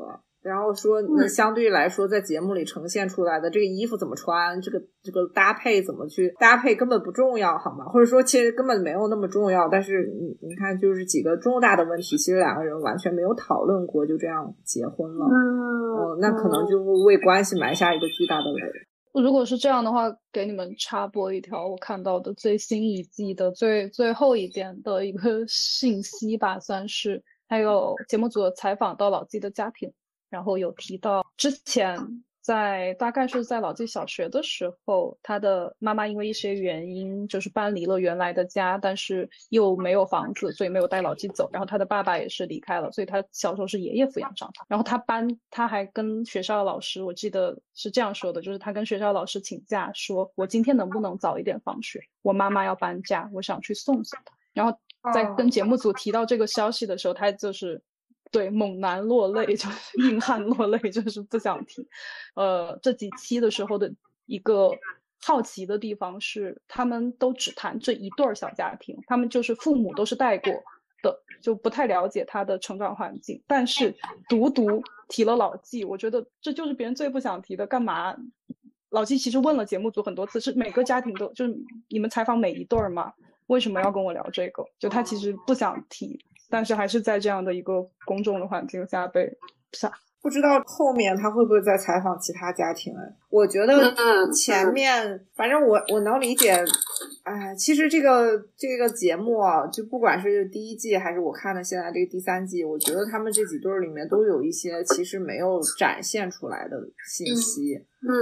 [0.44, 7.86] 然后说，那相对来说，在节目里呈现出来的这个衣服怎么穿，这个这个搭配怎么去搭配根本不重要，好吗？
[7.86, 9.70] 或者说，其实根本没有那么重要。
[9.70, 15.26] 但是你你看，就是几个重大的问题，其实两个人完全没有讨论过，就这样结婚了。
[15.26, 19.24] 嗯，那可能就会为关系埋下一个巨大的雷。
[19.24, 29.94] 如果是这样的话，给你们插播一条我看到的最新一季的最最后一点的一个 信息吧，算是还有节目组采访到老季的家庭。
[30.34, 31.96] 然后有提到之前
[32.42, 41.48] 在大概是在老纪小学的时候，他的妈妈因为一些原因就是搬离了原来的家，但是又没有房子，所以没有带老纪走。
[41.54, 44.66] 然后他的爸爸也是离开了，所以他小时候是爷爷抚养长大。
[44.68, 52.02] 然后他搬，他还跟学校的老师，我记得是这样说的，就是他跟学校老师请假，说我今天能不能早一点放学？
[52.24, 54.34] 我妈妈要搬家，我想去送送她。
[54.52, 54.78] 然后
[55.14, 57.82] 在跟节目组提到这个消息的时候，他就是。
[58.34, 61.88] 对，猛男落泪就是硬汉落泪，就是不想提。
[62.34, 63.94] 呃，这几期的时候的
[64.26, 64.72] 一个
[65.22, 70.52] 好奇的地方是，他们都只谈这一对儿小家庭，他们就是父母都是带过
[71.04, 73.40] 的，就不太了解他的成长环境。
[73.46, 73.96] 但是
[74.28, 77.68] 独独提了老纪，我觉得这就是别人最不想提的。
[77.68, 78.18] 干嘛？
[78.90, 81.56] 老纪其实问了节目组很多次，是每个家庭都就是
[81.88, 83.14] 你们采访每一对儿吗？
[83.48, 84.66] 为什么要跟我聊这个？
[84.80, 86.20] 就他其实不想提。
[86.54, 89.36] 但是还是在这样的一个公众的环境下被
[89.72, 89.92] 杀，
[90.24, 92.96] 不知道后面他会不会再采访其他家庭？
[92.96, 93.94] 哎，我觉得
[94.32, 96.56] 前面反正我我能理解。
[97.24, 107.76] 哎，其实这个这个节目啊，就不管是第一季还是我看的现在这个第三季，我觉得他们这几对儿里面都有一些其实没有展现出来的信息。
[108.02, 108.16] 嗯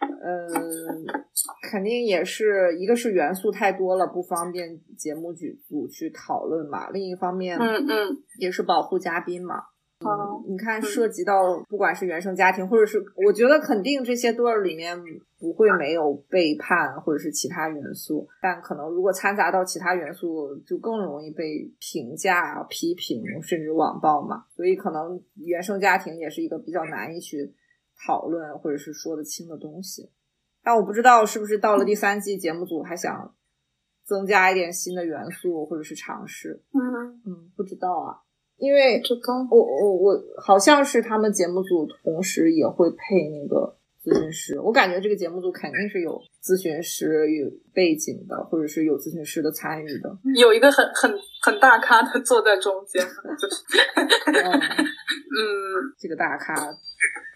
[0.00, 1.06] 嗯，
[1.70, 6.90] 肯定也是一个是元素太多了，不方便节目组组去讨论嘛。
[6.90, 9.62] 另一方面，嗯嗯，也是保护嘉宾嘛。
[10.00, 14.94] 嗯，你看，涉及到不管是原生家庭，或者是我觉得肯定这些对儿里面
[15.38, 24.44] 不会没有背叛或者是其他元素，但可能如果掺杂到其他元素，就更容易被评价、批评甚至网暴嘛。
[24.54, 27.54] 所以可能原生家庭也是一个比较难以去
[28.06, 30.10] 讨论或者是说得清的东西。
[30.62, 33.34] 但我不知道是不是到了第三季，节目组还想
[34.04, 36.62] 增加一点新的元素或者是尝试。
[36.74, 38.25] 嗯嗯，不知道啊。
[38.58, 39.02] 因为
[39.50, 50.16] 我我我好像是他们节目组同时也会配那个咨询师，我感觉这个节目组肯定是有咨询师有背景的，或者是有咨询师的参与的。
[50.36, 53.62] 有一个很很很大咖的坐在中间，就是，
[54.32, 56.54] 嗯，这个大咖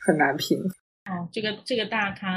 [0.06, 0.58] 很难评。
[1.04, 2.28] 哦，这个这个大咖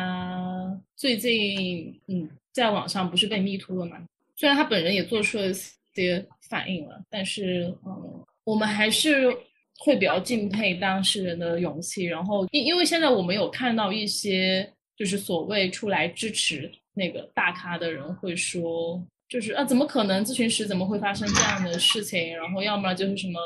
[0.98, 3.98] 最近嗯，在网上不是被迷突了吗？
[4.36, 5.54] 虽然他本人也做出了
[5.94, 8.26] 些反应了，但是嗯。
[8.46, 9.34] 我们还是
[9.80, 22.36] 会比较敬佩当事人的勇气，然后因因为现在我们有看到一些就是所谓出来支持那个大咖的人会说，就是啊怎么可能咨询师怎么会发生这样的事情？
[22.36, 23.40] 然后要么就是什么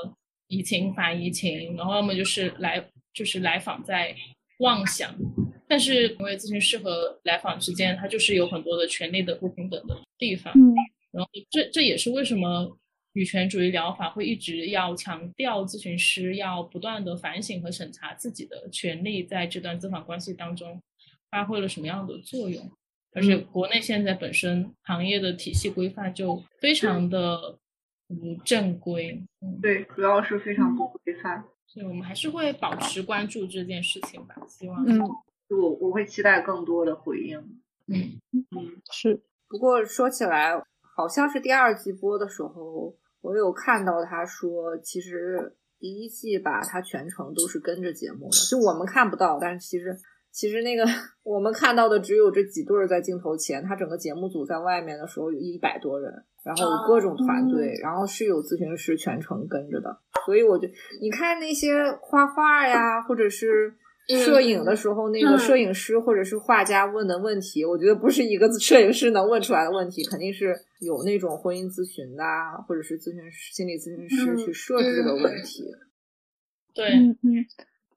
[0.47, 2.83] 移情反移情，然后要么就是来
[3.13, 4.15] 就是来访在
[4.59, 5.15] 妄想，
[5.67, 10.53] 但是因为咨询师和来访之间，它就是有很多的权利的不平等的地方，
[11.11, 12.77] 然后这这也是为什么。
[13.17, 20.79] 女权主义疗法会一直要强调咨询师要不断的反省和审查自己的权利在这段咨访关系当中
[21.31, 22.71] 发挥了什么样的作用，
[23.13, 27.57] 而且国内现在本身行业的体系规范就非常的
[28.07, 29.19] 不正规，
[29.63, 37.39] 对，主要是非常不规范，所以我们还是会保持关注这件事情吧，希望，嗯，我我会期待更多的回应，
[37.87, 38.21] 嗯。
[38.31, 40.53] 嗯是，不过说起来，
[40.95, 42.93] 好像是第二季播的时候。
[43.27, 49.93] 我有看到他说，其实第一季吧，他全程都是跟着节目的，就我们看不到，但是其实
[50.31, 50.85] 其实那个
[51.23, 56.11] 我们看到的只有这几对儿在镜头前，他整个节目组在外面的时候有一百多人，
[56.45, 60.67] 然后有各种团队，然后是有咨询师全程跟着的，所以我就
[61.01, 63.73] 你看那些画画呀，或者是。
[64.07, 72.23] 摄影的时候，那个摄影师或者是画家问的问题，我觉得不是一个摄影师能问出来的问题，肯定是有那种婚姻咨询的，
[72.65, 75.65] 或者是咨询师、心理咨询师去设置的问题。
[76.73, 77.45] 对，嗯嗯，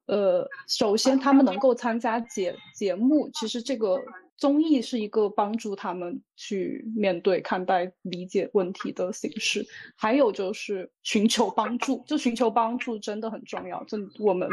[0.07, 3.97] 呃，首先他们能够参加节节目，其实这个
[4.37, 9.65] 综艺是一个帮助他们去面对、看待、理解问题的形式。
[9.95, 13.85] 还有就是寻求帮助，就寻求帮助真的很重要。
[13.85, 14.49] 就我们。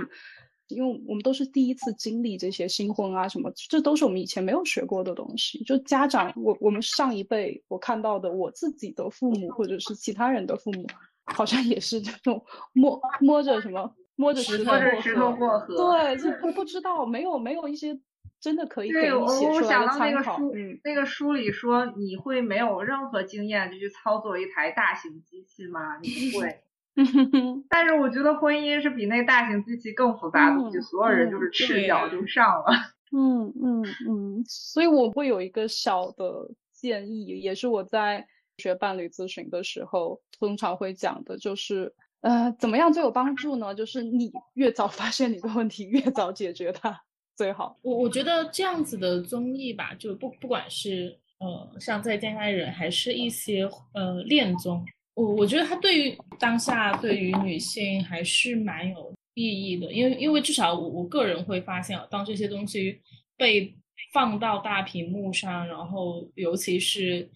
[0.69, 5.63] 因为我们都是第一次经历这些新婚啊什么，这都是我们以前没有学过的东西。
[5.63, 10.85] 就家长，我我们上一辈我看到的，我自己的父母或者是其他人的父母，
[11.25, 17.97] 好像也是这种摸摸着什么摸着石头过河，对，就不不知道，没有没有一些
[18.39, 20.37] 真的可以给对，我你写出来我想到那的参考。
[20.37, 25.97] 个书，嗯，那个书里说你会没有任何经验就去操作一台大型机器吗？
[26.01, 26.61] 你不会。
[27.69, 32.65] 但是我觉得婚姻是比那大型机器更复杂的东西，嗯所有人就是赤脚就上了。
[33.15, 43.73] 嗯嗯嗯，所以我会有一个小的建议，也是我在学伴侣咨询的时候通常会讲的，就是呃，怎么样最有帮助呢？
[43.73, 46.99] 就是你越早发现你的问题，越早解决它
[47.35, 47.77] 最好。
[47.81, 54.83] 我我觉得这样子的综艺吧，就不不管是呃像在家爱人，还是一些呃恋综，
[55.17, 63.01] 我我觉得它对于当下对于女性还是蛮有意义的，因为因为至少我我个人会发现，当这些东西
[63.35, 63.73] 被
[64.13, 67.27] 放到大屏幕上，然后尤其是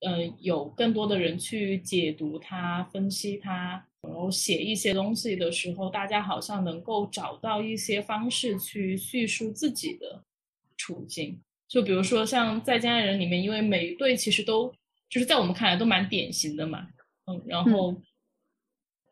[0.00, 10.24] 呃有更多的人去解读它、分析它，然后写一些东西的时候，大家好像能够找到一些方式去叙述自己的
[10.76, 11.40] 处境。
[11.68, 14.74] 就比如说像在家人里面，因为每一对其实都
[15.08, 16.88] 就是在我们看来都蛮典型的嘛，
[17.28, 17.94] 嗯，然后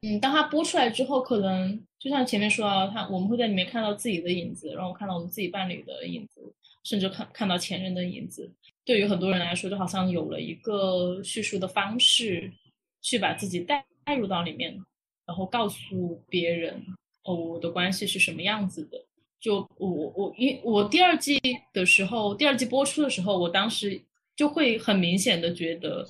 [0.03, 6.41] 嗯，当它播出来之后，可能就像前面说到，他我们会在里面看到自己的影子，然后看到我们自己伴侣的影子，
[6.85, 8.51] 甚至看看到前任的影子。
[8.85, 12.53] 对于很多人来说，就好像有了一个叙述的方式，
[13.03, 14.73] 去把自己带带入到里面，
[15.27, 16.81] 然后告诉别人，
[17.25, 19.05] 哦，我的关系是什么样子的。
[19.41, 21.41] 就我我我，因我第二季
[21.73, 24.01] 的时候，第二季播出的时候，我当时
[24.37, 26.07] 就会很明显的觉得，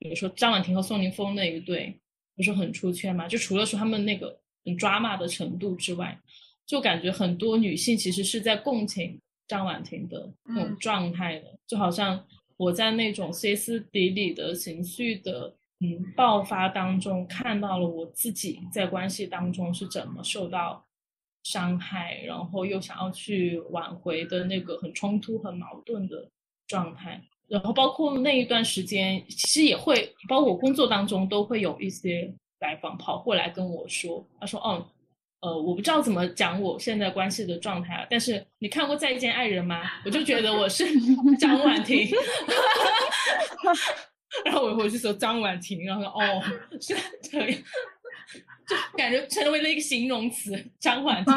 [0.00, 2.00] 比如说张婉婷和宋宁峰那一对，
[2.34, 3.28] 不是很出圈嘛？
[3.28, 6.18] 就除了说他们那个很抓马的程度之外，
[6.66, 20.86] 就感觉很多女性其实是在共情张婉婷的那种嗯状态的，就好像我在那种歇斯底里的情绪的嗯爆发当中，看到了我自己在关系当中是怎么受到
[21.42, 26.30] 伤害，然后又想要去挽回的那个很冲突、很矛盾的
[26.66, 27.22] 状态。
[27.50, 34.86] 然后包括那一段时间，其实也会，包括我工作当中都会有一些来访跑过来跟我说，他说：“哦，
[35.40, 39.82] 呃，我不知道怎么讲我现在关系的状态啊，但是你看过《再见爱人》吗？
[40.04, 40.84] 我就觉得我是
[41.40, 42.08] 张婉婷。
[44.44, 46.40] ”然后我回去说张婉婷，然后说哦
[46.80, 47.48] 是这样，
[48.64, 51.34] 就感觉成为了一个形容词张婉婷。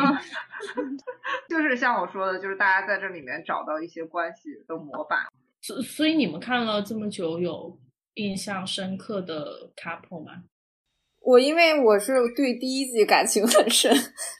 [1.49, 5.25] 就是像我说的，就是大家在这里面找到一些关系的模板。
[5.63, 7.79] 所所以你们看了这么久，有
[8.15, 10.43] 印象深刻的 couple 吗？
[11.21, 13.89] 我因为我是对第一季感情很深，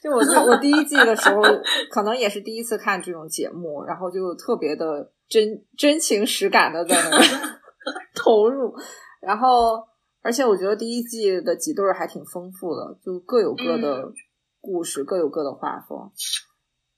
[0.02, 0.18] 就我
[0.50, 1.40] 我第一季的时候，
[1.90, 7.58] 可能也是第一次看这种节目，然后就特别的真真情实感的在那儿
[8.14, 8.74] 投入，
[9.22, 9.82] 然后
[10.20, 14.12] 而且我觉得第一季的几对儿还挺丰富的，就各有各的
[14.60, 16.12] 故事，各有各的画风。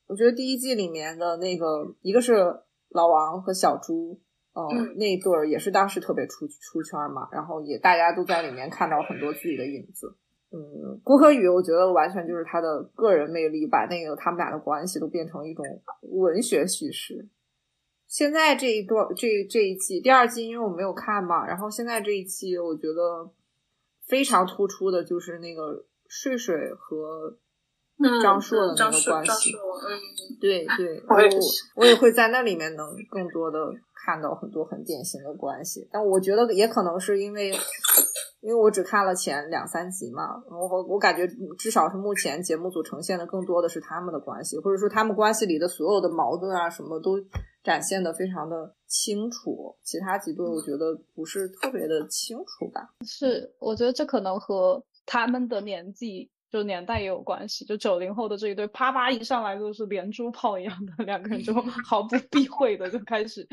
[0.09, 2.35] 我觉得第一季里面的那个，一个是
[2.91, 4.21] 老王和小朱，
[4.53, 10.17] 呃嗯那一对儿也是当时特别出出圈嘛，然后也大家都在里面看到很多自己的影子。
[10.53, 15.65] 嗯，郭可宇，我觉得完全就是他的个人魅力，把那个他们俩的关系都变成一种
[16.03, 17.29] 文学叙事。
[18.07, 23.29] 现在这一段这这一季第二季，因为我没有看嘛，然后现在这一季我觉得
[24.07, 27.39] 非常突出的就是那个睡睡和嗯，
[28.23, 29.53] 张硕的那个关系。
[29.53, 29.89] 嗯，
[30.41, 31.39] 对对， 我我也是
[31.77, 33.59] 我也会在那里面能更多的
[34.05, 37.51] 看到很多很典型的关系，但我觉得也可能是因为，
[38.41, 41.27] 因为我只看了前两三集嘛，我我我感觉
[41.59, 47.19] 至少是目前节目组呈现的更多的是他们的关系，或者说他们关系里的所有的矛盾啊什么都
[47.63, 52.89] 展现的非常的清楚，其他几对我觉得不是特别的清楚吧。
[53.05, 57.65] 是，我觉得这可能和他们的年纪，就年代也有关系。
[57.65, 61.53] 就九零后的这一对，啪啪一上来就是连珠炮一样的，两个人就
[61.85, 63.47] 毫不避讳的就开始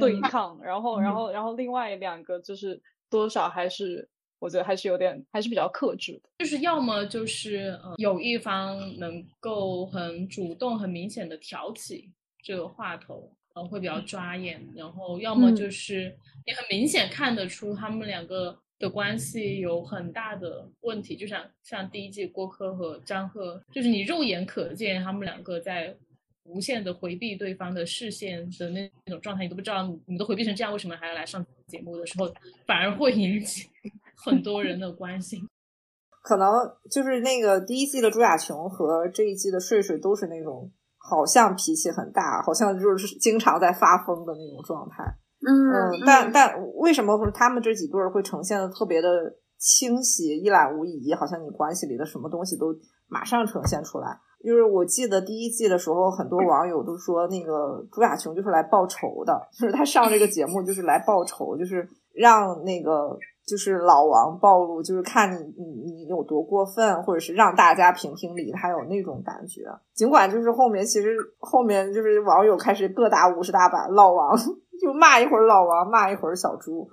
[0.00, 6.30] 对嗯抗，然后，然嗯后，然后另外两个就是多少还是，我觉得还是有点，还是比较克制的。
[6.38, 12.10] 就是要么就是呃有一方能够很主动、很明显的挑起
[12.42, 25.96] 这个话头，呃会比较抓眼，然后要么嗯就是你很明显看得出他们两个的关系有很大的问题，就像像第一季郭柯和张赫，就是你肉眼可见他们两个在
[26.44, 32.32] 无限的回避对方的视线的那种状态，你都不知道你你都回避成这样，为什么还要来上节目的时候，
[32.66, 33.68] 反而会引起
[34.16, 35.46] 很多人的关心。
[36.22, 36.48] 可能
[36.90, 45.16] 就是那个第一季的朱亚琼和这一季的睡睡都是那种好像脾气很大，好像就是经常在发疯的那种状态。
[45.48, 49.08] 嗯嗯，但但为什么他们这几对儿会呈现的特别的
[49.56, 51.14] 清晰、一览无遗？
[51.14, 52.66] 好像你关系里的什么东西都
[53.08, 54.18] 马上呈现出来。
[54.44, 63.18] 就是我记得第一季的时候，很多网友都说那个朱亚琼就是来报仇的，就是他上这个节目就是来报仇，就是让那个
[63.48, 69.62] 就是老王暴露，就是看你你你有多过分，或者是让大家评评理，他有那种感觉。
[69.94, 74.36] 尽管就是后面其实后面就是网友开始各打五十大板，老王
[74.80, 76.88] 就骂一会儿老王，骂一会儿小猪，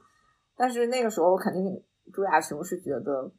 [0.56, 1.84] 但是那个时候肯定
[2.14, 3.32] 朱亚琼是觉得。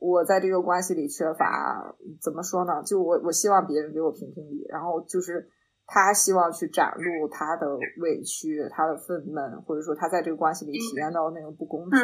[0.00, 1.92] 我在这个关系里缺乏
[2.22, 2.84] 怎么说呢？
[2.84, 5.48] 就我我希望别人给我评评理，然后就是
[5.90, 7.66] 他希望去展露他的
[8.02, 11.98] 委屈、他的愤懑，或者说他在这个关系里体验到那个不公平。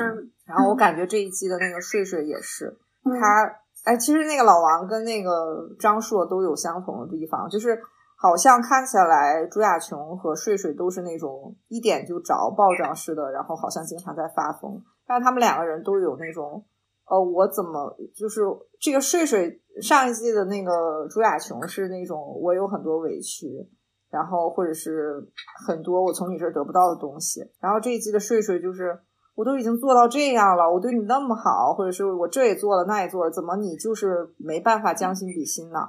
[0.47, 2.75] 然后我感觉这一季的那个睡睡也是
[3.21, 3.45] 他，
[3.85, 7.79] 哎，其实那个老王跟那个张硕都有相同的地方，就是
[8.17, 16.65] 好像看起来朱亚琼和睡睡都是那种一点就着、暴涨式的，然后好像经常在发疯，但是他们两个人都有那种。
[17.07, 18.41] 呃，我怎么就是
[18.81, 23.69] 这个睡睡上一季的那个朱亚琼是那种我有很多委屈，
[24.11, 25.23] 然后或者是
[25.67, 28.99] 很多我从你这儿得不到的东西，然后这一季的睡睡就是
[29.35, 35.81] 我都已经做到这样了，我对你那么好，或者是我这也做了那也做了，怎么你就是没办法将心比心呢？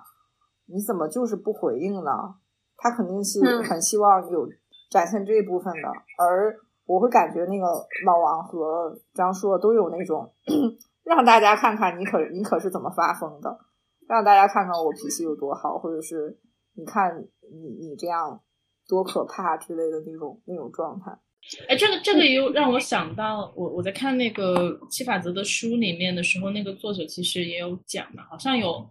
[0.65, 2.11] 你怎么就是不回应呢？
[2.75, 4.45] 他肯定是很希望有
[4.91, 5.87] 展现这一部分的，
[6.19, 6.53] 而
[6.85, 7.65] 我会感觉那个
[8.05, 10.33] 老王和张硕都有那种。
[11.05, 13.57] 让大家看看你可你可是怎么发疯的，
[14.09, 16.37] 让大家看看我脾气有多好，或者是
[16.73, 18.41] 你看你你这样
[18.87, 21.15] 多可怕之类的那种那种状态。
[21.69, 28.89] 哎，这个这个又让我想到，我我在看那个七法则的书里面的时候，那个作者其实也有讲嘛，好像有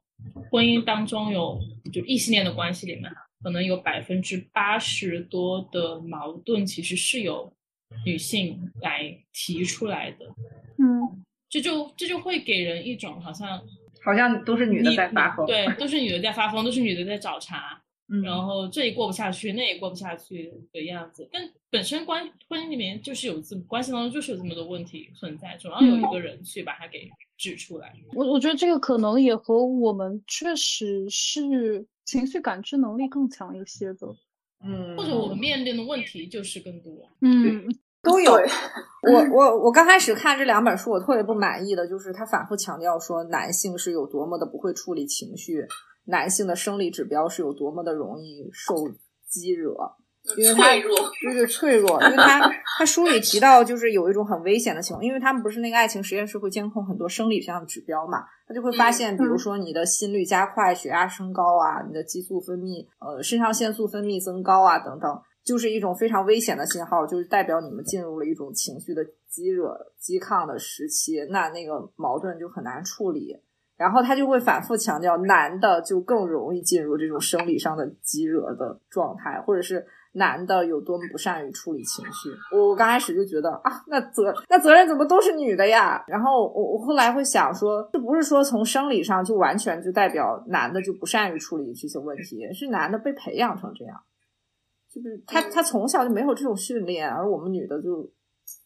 [0.52, 1.58] 婚姻当中有
[1.92, 3.12] 就异性恋的关系里面，
[3.42, 7.52] 可能有百分之八十多的矛盾其实是由
[8.06, 10.26] 女性来提出来的。
[10.78, 11.24] 嗯。
[11.54, 13.62] 这就这就会给人一种好像
[14.02, 17.80] 好像都是女的在发疯，对， 都是女的在发疯，都是女的在找茬，
[18.24, 21.28] 然后这也过不下去，那也过不下去的样子。
[21.30, 27.94] 但本身关婚姻里面就是有这么关系当中就是有这么多问题存在，总要有一个人去把它给指出来。
[28.14, 34.08] 我我觉得这个可能也和我们确实是情绪感知能力更强一些的，
[34.64, 37.64] 嗯，或者我们面临的问题就是更多，嗯。
[38.04, 45.66] 都有，我我我刚开始看这两本书，我特别不满意的就是他反复强调说男性是有多么的不会处理情绪，
[46.04, 48.74] 男性的生理指标是有多么的容易受
[49.28, 49.74] 激惹，
[50.36, 50.76] 因为他
[51.22, 52.40] 就是脆弱，因为他
[52.78, 65.10] 他书里提到就是有一种很危险的情况，因为他们不是那个爱情实验室会监控很多生理上的指标嘛，他就会发现，比如说你的心率加快、血压升高啊，你的激素分泌、呃肾上腺素分泌增高啊等等。
[65.44, 73.36] 就是一种非常危险的信号，就是代表你们进入了一种情绪的激惹、激抗的时期，那那个矛盾就很难处理。
[73.76, 82.30] 然后他就会反复强调，男的就更容易进入这种生理上的激惹的状态，或者是男的有多么不善于处理情绪。
[82.56, 86.04] 我刚开始就觉得啊，那责那责任怎么都是女的呀？
[86.06, 94.00] 然后我我后来会想说，这不是说从生理上就完全就代表男的就不善于处理这些问题，是男的被培养成这样。
[94.94, 98.08] 就是他，他从小就没有这种训练，而我们女的就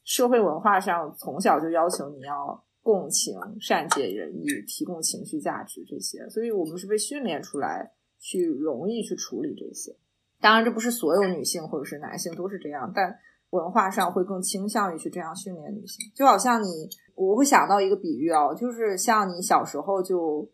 [0.05, 9.97] 社会文化上从小就要求你要共情、善解人意、提供情绪价值这些，所以我们是被训练出来去容易去处理这些。
[10.39, 13.19] 当然，这不是所有女性或者是男性都是这样，但
[13.49, 16.13] 文化上会更倾向于去这样训练女性。
[16.15, 20.47] 就好像你，我会想到一个比喻啊，就是像你小时候就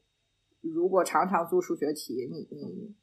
[0.61, 2.95] 如果常常做数学题，你你。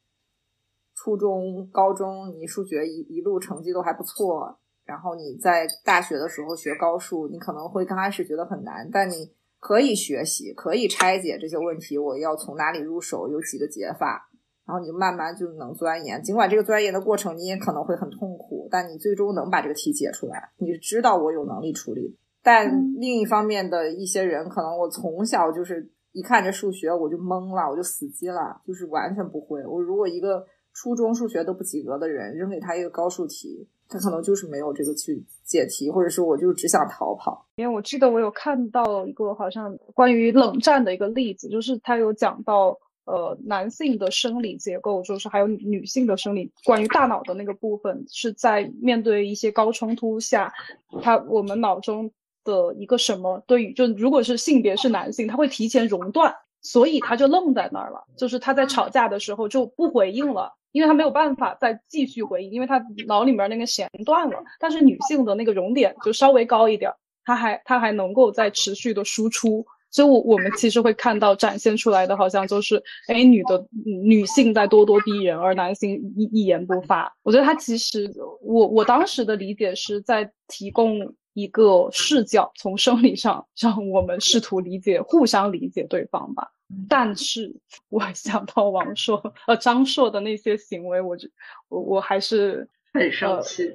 [1.03, 11.97] 初中、高中，你数学一一路成绩都还不错，然后你在大学的时候学高数，你可能会刚开始觉得很难，但你可以学习，可以拆解这些问题。
[11.97, 13.27] 我要从哪里入手？
[13.27, 14.29] 有几个解法，
[14.63, 16.21] 然后你就慢慢就能钻研。
[16.21, 20.51] 尽管这个钻研的过程你也可能会很痛苦，但你最终能把这个题解出来。
[20.57, 22.15] 你知道我有能力处理。
[22.43, 29.65] 但另一方面的一些人，可能我从小就是一看这数学我就懵了，我就死机了，就是完全不会。
[29.65, 30.45] 我如果一个。
[30.73, 37.45] 初中数学都不及格的人，扔给他一个高数题，他可能就是没有这个去解题，或者是我就只想逃跑。
[37.55, 50.53] 因为我记得我有看到一个好像关于冷战的一个例子，就是他有讲到，呃，男性的生理结构，就是还有女性的生理，关于大脑的那个部分，是在面对一些高冲突下，
[51.01, 52.09] 他我们脑中
[52.43, 60.53] 的一个什么，对于就如果是性别是男性，他会提前熔断，所以他就愣在那儿了，就是他在吵架的时候就不回应了。
[60.73, 64.41] 因为他没有办法再继续回应，因为他脑里面那个弦断了。
[64.57, 66.89] 但是女性的那个熔点就稍微高一点，
[67.25, 77.13] 她还她还能够再持续的输出，所以，我我们其实会看到展现出来的，好像就是哎，女的女性在咄咄逼人，而男性一一言不发。
[77.23, 78.09] 我觉得他其实，
[78.41, 80.99] 我我当时的理解是在提供
[81.33, 86.51] 一个视角，从生理上让我们试图理解、互相理解对方吧。
[86.87, 87.53] 但是
[87.89, 91.27] 我想到王朔呃张硕的那些行为，我就
[91.69, 93.73] 我我还是很生气。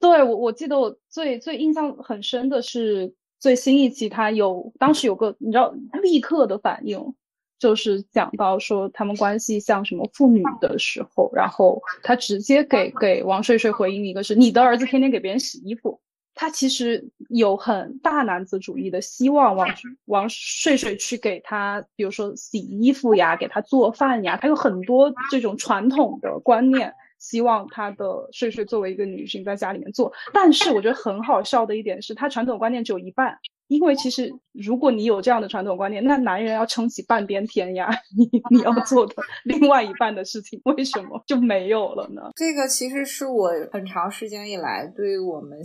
[0.00, 3.14] 对我，我记得我最最印象很深的是。
[3.42, 7.12] 最新一期，他有当时有个你知道立刻的反应，
[7.58, 16.00] 就是讲到说他们关系像什么父女的时候，然后他直接给给王睡睡回应一个是你的儿子天天给别人洗衣服，
[16.34, 19.68] 他其实有很大男子主义的希望往
[20.06, 26.92] 往睡睡去给他，比如说洗衣服呀，给他做饭呀，他有很多这种传统的观念。
[27.18, 39.14] 希望他的睡睡作为一个女性在家里面做，但是我觉得很好笑的一点是他传统观念只有一半，因为其实如果你有这样的传统观念，那男人要撑起半边天呀， 你你要做的
[39.44, 42.22] 另外一半的事情为什么就没有了呢？
[42.34, 45.60] 这个其实是我很长时间以来对我们。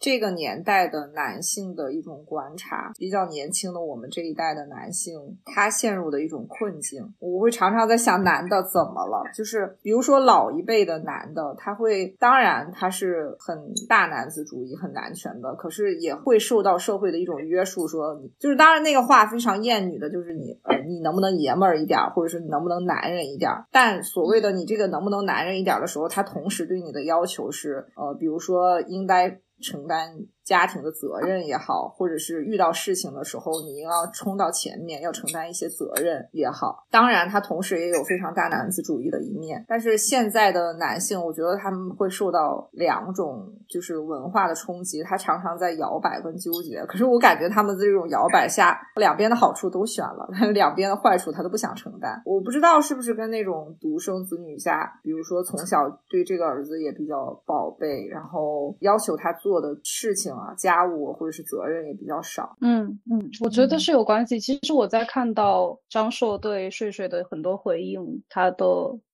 [0.00, 7.14] 这个年代的男性的一种观察，比较年轻的我们这一代的男性，他陷入的一种困境。
[7.18, 9.24] 我会常常在想，男的怎么了？
[9.34, 23.50] 就是比如说老一辈的男的，他会，当然他是很大男子主义、很男权的，可是也会受到社会的一种约束，说你，就是当然那个话非常厌女的，就是你，你能不能爷们儿一点，或者是你能不能男人一点？
[23.72, 29.40] 但所谓的你这个能不能男人一点的时候，他同时对你的要求是，呃，比如说应该。
[29.60, 30.28] 承担。
[30.48, 36.86] 家庭的责任也好，或者是遇到事情的时候，你要冲到前面，要承担一些责任也好。
[36.90, 39.62] 当然，他同时也有非常大男子主义的一面。
[39.68, 46.82] 但是现在的男性，我觉得他们会受到两种就是文化的冲击，他常常在摇摆跟纠结。
[46.86, 52.22] 可是我感觉他们这种摇摆下，两边的好处都选了， 两边的坏处他都不想承担。
[52.24, 60.37] 我不知道是不是跟那种独生子女家，比如说从小对这个儿子也比较宝贝，然后要求他做的事情。
[60.38, 62.56] 啊，家务或者是责任也比较少。
[62.60, 64.38] 嗯嗯，我觉得是有关系。
[64.38, 68.66] 其实我在看到张硕对睡睡的很多回应，他的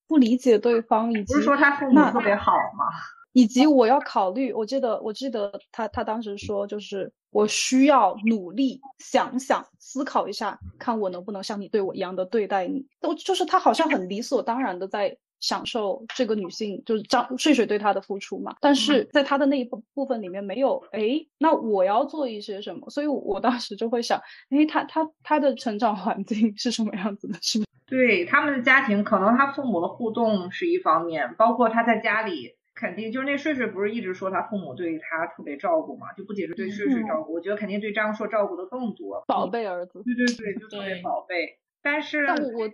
[0.06, 2.84] 不理解对方，以及不是说他父母特别好吗？
[3.32, 12.86] 以及我要考虑，我记得我记得他他当时说，就是我需要努力想想思考一下，看我能不能像你对我一样的对待你。
[13.00, 15.16] 都就是他好像很理所当然的在。
[15.40, 22.88] 享受这个女性就是张睡睡对她的付出嘛，但是在她的那一部部分里面没有哎，那我要做一些什么？
[22.90, 24.18] 所以我当时就会想，
[24.50, 27.38] 哎，他他他的成长环境是什么样子的？
[27.42, 27.62] 是？
[27.86, 41.58] 对他们的家庭，可能他父母的互动是一方面，包括他在家里肯定就是那睡睡不是一直说他父母对他特别照顾嘛，就不仅是对睡睡照顾，我觉得肯定对张硕照顾的更多，宝贝儿子，对对对，就特别宝贝。
[41.84, 42.70] 但是，我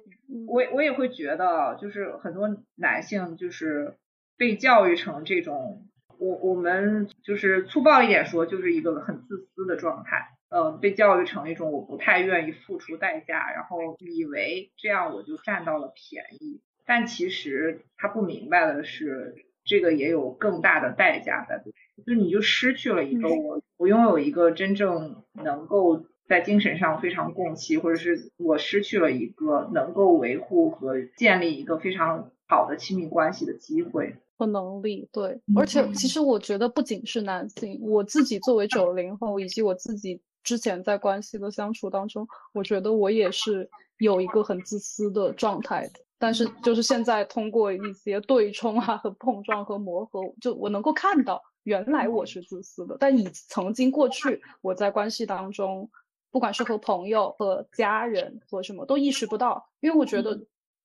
[0.47, 3.97] 我我也会觉得，就是很多男性就是
[4.39, 19.35] 被教育成这种，我我们就是粗暴一点说，就是一个很自私的状态，呃，被教育成一种我不太愿意付出代价，然后以为这样我就占到了便宜，但其实他不明白的是，
[19.65, 21.61] 这个也有更大的代价在，
[22.07, 26.07] 就你就失去了一个我我拥有一个真正能够。
[26.31, 35.09] 在精神上非常共气，或者是我失去了一个能够维护和建立一个非常好的亲密关系的机会和能力。
[35.11, 43.69] 对，而且其实我觉得不仅是男性，我自己作为九零后，以及我自己之前在关系的相处当中，我觉得我也是
[43.99, 45.95] 有一个很自私的状态的。
[46.17, 55.91] 但是就是现在通过一些对冲啊和碰撞和磨合，就我能够看到原来我是自私的，但以曾经过去我在关系当中。
[56.31, 60.37] 不管是和朋友、和家人、和什么都意识不到，因为我觉得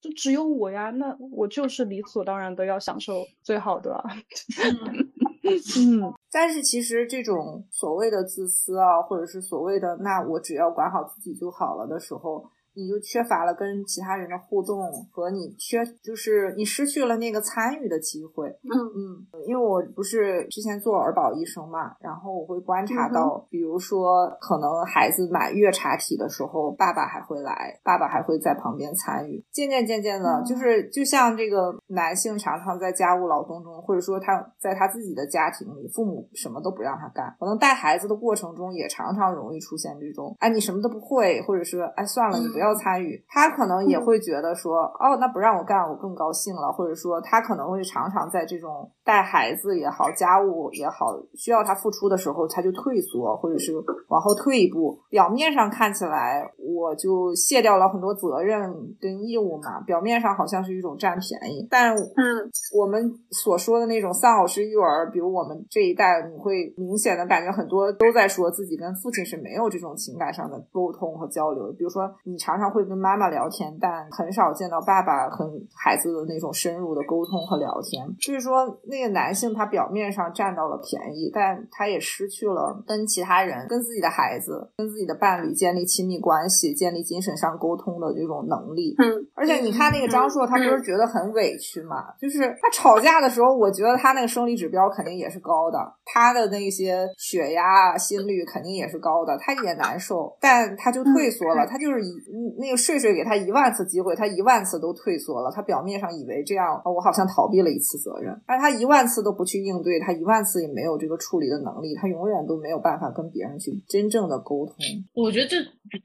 [0.01, 4.03] 就只有我呀，那我就是理所当然的要享受最好的。
[5.45, 12.45] 嗯，但是其实这种所谓的自私啊，或者是所谓的那我只要管好自己就好了的时候。
[12.75, 18.49] 你就缺乏了跟其他人的互动，和你缺就是你失去了那个参与的机会。
[18.63, 29.41] 嗯嗯，因为我不是之前做儿保医生嘛，然后我会观察到，比如说可能孩子满月查体的时候，爸爸还会来，爸爸还会在旁边参与。
[29.51, 42.64] 渐渐渐渐的，就是就像这个男性常常在家务劳动中，或者说他在他自己的家庭里，父母什么都不让他干，可能带孩子的过程中也常常容易出现这种，哎，你什么都不会，或者是哎，算了，你不要。
[42.65, 53.73] 要参与，他可能也会觉得说，哦，那不让我干，我更高兴了，或者说他可能会常常在这种带孩子也好、家务也好需要他付出的时候，他就退缩，或者是
[54.07, 54.99] 往后退一步。
[55.09, 71.71] 表面上看起来，我就卸掉了很多责任跟义务嘛，表面上好像是一种占便宜，但嗯我们所说的那种丧偶式育儿，比如我们这一代，你会明显的感觉很多都在说自己跟父亲是没有这种情感上的沟通和交流。
[71.77, 75.45] 比如说，你常常常会跟妈妈聊天，但很少见到爸爸和
[75.75, 78.07] 孩子的那种深入的沟通和聊天。
[78.21, 88.95] 所以说，那个男性他表面上占到了便宜，但他也失去了跟其他人、跟自己的孩子、跟自己的伴侣建立亲密关系、建立精神上沟通的这种能力。
[88.99, 92.13] 嗯，而且你看那个张硕，他不是觉得很委屈嘛？
[92.17, 101.65] 就是他吵架的时候，我觉得他那个生理指标肯定也是高的，他的那些血压啊、心率肯定也是高的，他也难受，但他就退缩了。
[101.65, 102.13] 他就是一
[102.57, 105.51] 那个睡睡给他一万次机会，他一万次都退缩了。
[105.51, 114.75] 他表面上以为这样，我好像逃避了一次责任，但他一万次都不去应对，他一万次也没有这个处理的能力，他永远都没有办法跟别人去真正的沟通。
[115.13, 115.57] 我觉得这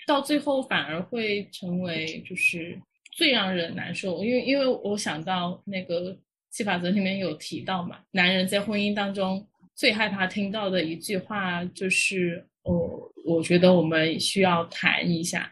[0.07, 2.81] 到最后反而会成为就是
[3.17, 6.17] 最让人难受，因为因为我想到那个
[6.51, 15.51] 七法则里面有提到嘛，男人在婚姻当中最害怕听到的一句话就是哦，我觉得我们需要谈一下，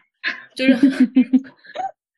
[0.67, 1.07] 就是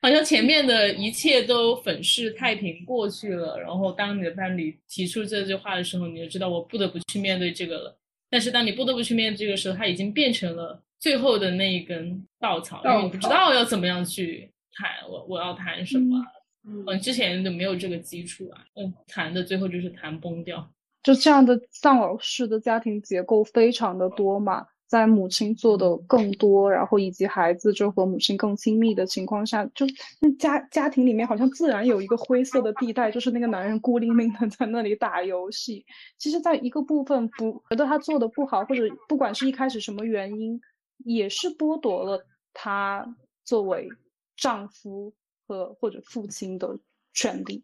[0.02, 7.98] 好像前面的一切都粉饰太平过去了，然后当你的伴侣提出这句话的时候，你就知道我不得不去面对这个了。
[8.32, 16.18] 但是当你不得不去面对这个时候，它已经变成了最后的那一根稻草，因为你不知道要怎么样去谈，我我要谈什么，
[16.66, 20.68] 嗯，之前就没有这个基础啊，嗯，谈的最后就是谈崩掉。
[21.04, 29.86] 就这样的丧偶式的家庭结构非常的多嘛，在母亲做的更多，然后以及孩子就和母亲更亲密的情况下，就
[30.20, 35.86] 那家家庭里面好像自然有一个灰色的地带，就是那个男人孤零零的在那里打游戏。
[36.18, 40.60] 其实，在一个部分不觉得他做的不好，或者不管是一开始什么原因，
[41.06, 43.16] 也是剥夺了他
[43.46, 43.88] 作为
[44.36, 45.14] 丈夫
[45.48, 46.78] 和或者父亲的
[47.14, 47.64] 权利。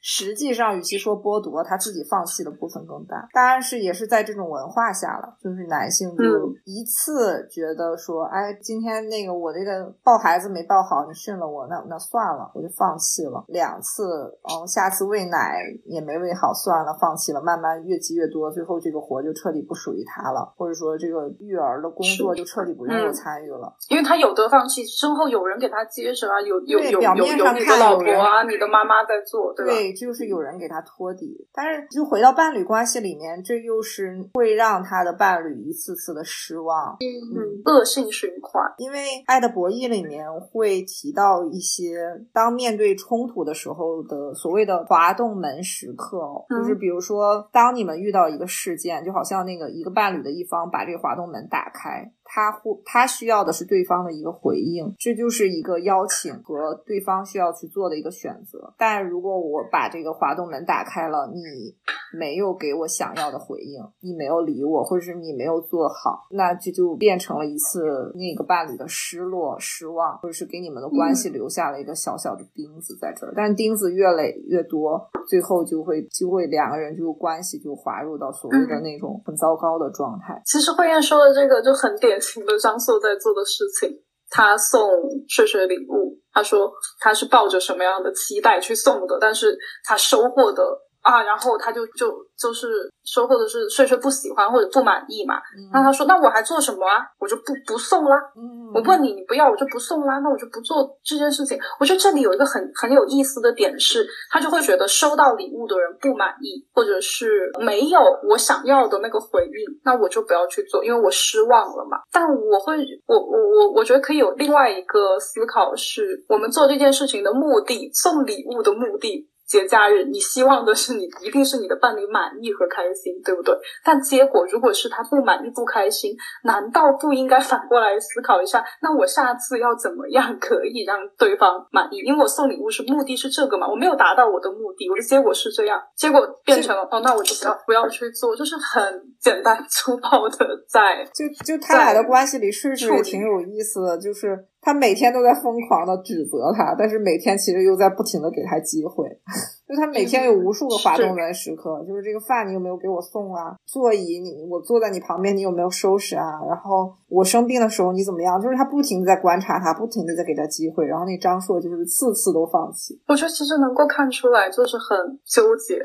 [0.00, 3.28] 实际上，与其说剥夺，他自己放弃的部分更大。
[3.32, 13.44] 当然是也是在这种文化下了，就是男性就一次觉得说，哎，今天那个我这个抱孩子没抱好，你训了我，那那算了，我就放弃了。
[13.48, 17.42] 两次，嗯，下次喂奶也没喂好，算了，放弃了。
[17.42, 23.74] 慢慢越积越多，最后这个活就彻底不属于他了，或者说这个育儿的工作就彻底不用我参与了。
[23.88, 29.72] 因为他有的放弃身后，有人给他接着啊，有有有表面上你的老婆啊，你的妈妈在做，对吧？
[29.72, 29.87] 对。
[29.92, 38.64] 就是有人给他托底，但是就回到伴侣关系里面，这又是会让他的伴侣一次次的失望，嗯，恶性循环。
[38.78, 42.00] 因为《爱的博弈》里面会提到一些
[42.32, 46.18] 当面对冲突的时候的所谓的滑动门时刻，
[46.48, 52.12] 就是比如说当你们遇到一个事件，就好像那个一个伴侣的一方把这个滑动门打开。
[52.28, 58.72] 他或他需要的是对方的一个回应，这就是一个邀请和对方需要去做的一个选择。
[58.76, 61.74] 但如果我把这个滑动门打开了，你
[62.12, 73.32] 没有给我想要的回应，你没有理我，或者是你没有做好，那这就变成了一次那个伴侣的失落、失望，或者是给你们的关系留下了一个小小的钉子在这儿。
[73.34, 80.40] 但钉子越垒越多，最后就会就会两个人就关系就滑入到所谓的那种很糟糕的状态。
[80.44, 84.02] 其实慧燕说的这个就很典请的张硕在做的事情。
[84.30, 84.90] 他送
[85.26, 90.62] 睡睡礼物，他说他是抱着什么样的期待去送的，但是他收获的
[91.02, 95.40] 啊，然后他就就就是收获的是睡睡不喜欢或者不满意嘛。
[95.72, 97.06] 那他说那我还做什么啊？
[97.18, 98.16] 我就不不送啦。
[98.36, 101.58] 嗯我问你，你不要我就不送啦，那我就不做这件事情。
[101.80, 111.98] 我觉得这里有一个很很有意思的点是，他就会觉得收到礼物的人不满意，或者是没有我想要的那个回应，那我就不要去做，因为我失望了嘛。
[112.12, 112.76] 但我会，
[113.06, 119.30] 我我我我觉得可以有另外一个思考，是我们做这件事情的目的，送礼物的目的。
[119.48, 123.56] 节假日，你希望的是你一定是你的伴侣满意和开心，对不对？
[123.82, 128.62] 但结果如果是他不满意、不开心，难道不应该反过来思考一下？
[128.82, 131.98] 那我下次要怎么样可以让对方满意？
[132.00, 149.08] 因为我送礼物是目的是这个嘛，我没有达到我的目的，我的结果是这样，结果变成了哦，那我就不要不要去做，就是很简单粗暴的在就就他俩的关系里，是是也挺有意思的，就是他每天都在疯狂的指责他，但是每天其实又在不停的给他机会。
[149.68, 153.54] 就他每天有无数个滑动的时刻，就是这个饭你有没有给我送啊？
[153.66, 156.40] 座椅你我坐在你旁边，你有没有收拾啊？
[156.48, 158.40] 然后我生病的时候你怎么样？
[158.40, 160.86] 就是他不停的在观察他，不停的在给他机会。
[160.86, 162.98] 然后那张硕就是次次都放弃。
[163.06, 165.74] 我觉得其实能够看出来，就是很纠结。《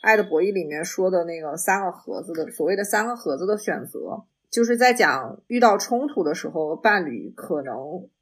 [0.00, 4.20] 爱的博弈》里面说的那个三个盒子的所谓的三个盒子的选择。
[4.50, 7.76] 就是在讲遇到冲突的时候，伴侣可能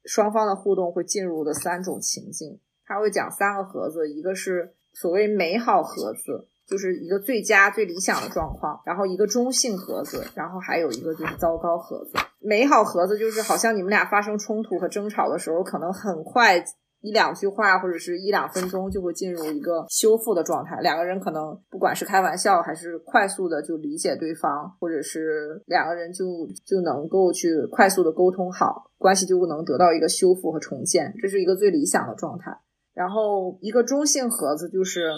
[0.05, 2.59] 双方的互动会进入的三种情境。
[2.85, 12.13] 他会讲三个盒子，一个是所谓美好盒子，就是一个最佳最理想的状况；然后一个中性盒子，然后还有一个就是糟糕盒子。
[12.39, 16.63] 美好盒子就是好像你们俩发生冲突和争吵的时候，可能很快。
[17.07, 26.25] 一两句话或者是一两分钟就会进入一个修复的状态，两个人可能不管是开玩笑还是快速的就理解对方，或者是两个人就
[26.65, 32.51] 就能够去快速的沟通好，关系就能得到一个修复和重建，这是一个最理想的状态。
[32.93, 35.13] 然后一个中性盒子就是，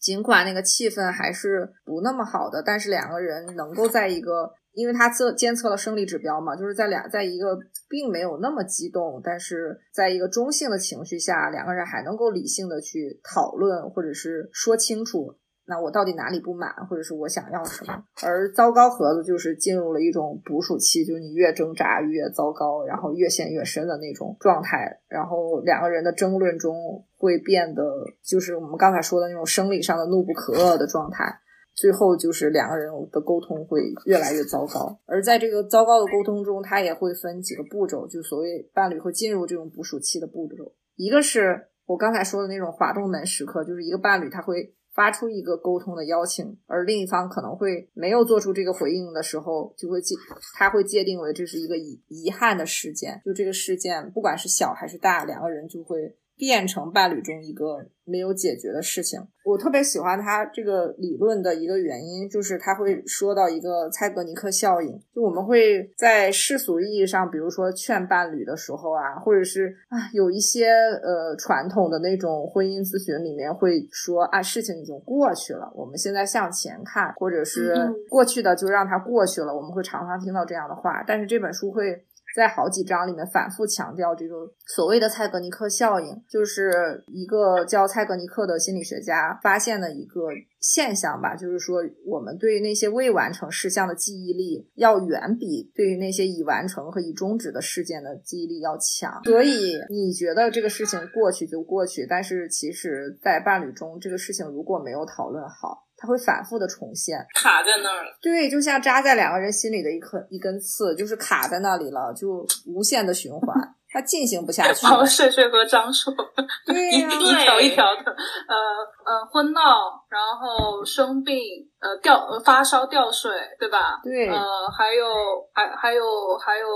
[0.00, 4.52] 尽管那个气氛还是不那么好的，但是两个人能够在一个。
[4.78, 7.58] 因为他测监测了生理指标嘛，就是在两在一个
[7.88, 15.34] 并没有那么激动，但是在一个中性的情绪下，两个人还能够理性的去讨论或者是说清楚，
[15.66, 18.04] 那我到底哪里不满，或者是我想要什么。
[18.22, 27.82] 而糟糕盒子就是进入了一种捕鼠期，就是你越挣扎越糟糕，然后越陷越深的那种状态，然后两个人的争论中会变得
[28.22, 31.40] 就是我们刚才说的那种生理上的怒不可遏的状态。
[31.78, 40.74] 最后就是两个人的沟通会越来越糟糕，而在这个糟糕的沟通中，他也会分几个步骤，就所谓伴侣会进入这种捕鼠期的步骤。
[40.96, 50.16] 一个是我刚才说的那种滑动门时刻，就是一个伴侣他会发出一个沟通的邀请，而另一方可能会没有做出这个回应的时候，就会界
[50.54, 56.16] 他会界定为这是一个遗遗憾的事件，就这个事件不管是小还是大，两个人就会。
[56.38, 59.20] 变成伴侣中一个没有解决的事情。
[59.44, 65.00] 我特别喜欢他这个理论的一个原因，就是他会说到一个蔡格尼克效应。
[65.14, 77.74] 就我们会在世俗意义上，比如说劝伴侣的时候啊，或者是啊有一些呃传统的那种婚姻咨询里面会说啊事情已经过去了，我们现在向前看，或者是
[78.10, 79.54] 过去的就让它过去了。
[79.54, 82.04] 我们会常常听到这样的话，但是这本书会。
[82.34, 90.28] 在好几章里面反复强调这个所谓的蔡格尼克效应，就是一个叫蔡格尼克的心理学家发现的一个
[90.60, 99.22] 现象吧，就是说我们对于那些未完成事项的记忆力要远比对于那些已完成和已终止的事件的记忆力要强。
[99.24, 105.87] 所以你觉得这个事情过去就过去，但是其实在伴侣中这个事情如果没有讨论好。
[106.00, 108.16] 它会反复的重现，卡在那儿了。
[108.22, 113.52] 对，就像扎在两个人心里的一颗一根刺，就是卡在那里了，就无限的循环，
[113.90, 114.86] 它进行不下去。
[114.86, 116.14] 然后睡睡和张硕，
[116.64, 118.12] 对一一条一条的，
[118.46, 118.56] 呃
[119.04, 119.60] 呃，婚闹，
[120.08, 121.36] 然后生病，
[121.80, 123.98] 呃掉发烧掉水，对吧？
[124.04, 125.04] 对，呃，还有
[125.52, 126.02] 还还有
[126.38, 126.68] 还有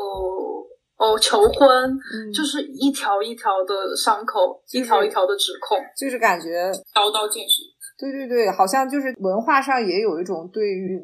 [0.99, 1.97] 哦，求婚，
[2.35, 7.63] 就是一条一条的伤口，一条一条的指控，就是感觉刀刀见血。
[7.99, 10.99] 对对对，好像就是文化上也有一种对于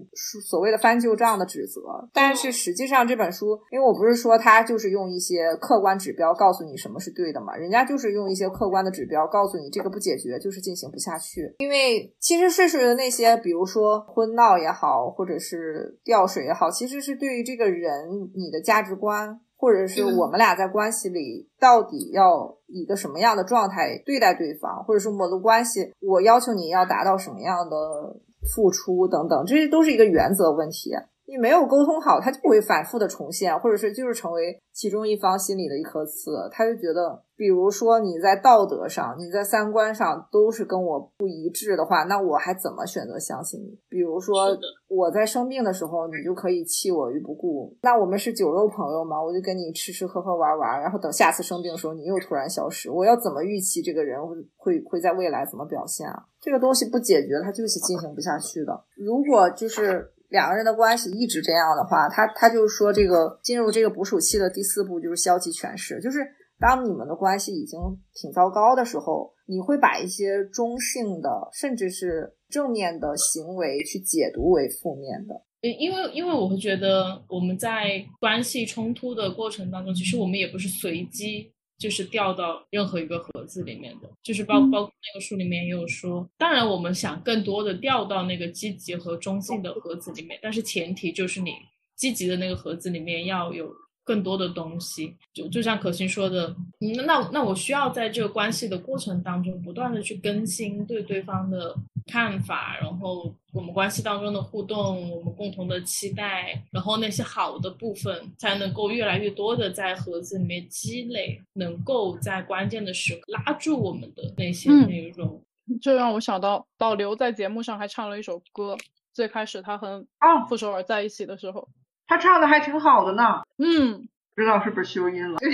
[0.49, 1.81] 所谓的翻旧账的指责，
[2.13, 11.55] 但是实际上这本书，因为我不是说他就是用一些客观指标告诉你什么是对的嘛，人家就是用一些客观的指标告诉你这个不解决就是进行不下去。
[11.59, 19.41] 因为其实睡睡的那些，比如说婚闹也好，或者是掉水也好，其实是对于这个人你的价值观。
[19.59, 28.17] 或者是我们俩在关系里到底要以一个什么样的状态对待对方，或者是我们的关系，我要求你要达到什么样的
[28.55, 30.93] 付出等等，这些都是一个原则问题。
[31.29, 36.31] 你没有沟通好，他就会反复的重现，或者是就是成为其中一方心里的一颗刺。
[36.51, 43.79] 他就觉得，比如说你在道德上、你在三观上都是跟我不一致的话，那我还怎么选择相信你？
[43.91, 44.57] 比如说
[44.89, 49.23] 我在生病的时候，你就可以弃我于不顾，那我们是酒肉朋友嘛？
[49.23, 56.25] 我就跟你吃吃喝喝玩玩，然后等下次生病的时候，你又突然消失，我要怎么预期这个人会会会在未来怎么表现啊？
[56.41, 58.83] 这个东西不解决，它就是进行不下去的。
[58.97, 60.11] 如果就是。
[60.29, 66.21] 两个人的关系一直这样的话，他他就说这个进入这个捕鼠器的第四步就是消极诠释，就是
[66.59, 67.79] 当你们的关系已经
[68.15, 75.43] 挺糟糕的时候，你会把一些中性的甚至是正面的行为去解读为负面的。
[75.61, 81.53] 因因为因为我会觉得我们在关系冲突的过程当中，其实我们也不是随机。
[81.79, 91.53] 就是掉到任何一个盒子里面的，就是包包括那个书里面也有说，当然我们想更多的掉到那个积极和中性的盒子里面，但是前提就是你
[91.95, 93.73] 积极的那个盒子里面要有
[94.09, 95.15] 更多的东西。
[95.35, 96.49] 就就像可心说的，
[96.81, 115.43] 嗯，那那我需要在这个关系的过程当中，不断的去更新对对方的看法，然后我们关系当中的互动，我们共同的期待，然后那些好的部分，才能够越来越多的在盒子里面积累，能够在关键的时刻拉住我们的那些内容。
[115.83, 118.75] 这让我想到老刘在节目上还唱了一首歌，
[119.13, 121.69] 最开始他和啊傅首尔在一起的时候，
[122.09, 125.39] 他唱的还挺好的呢，嗯，不知道是不是修音了。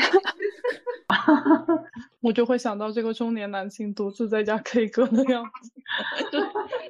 [2.21, 5.71] 我就会想到这个中年男性独自在家 K 歌的样子，
[6.33, 6.41] 就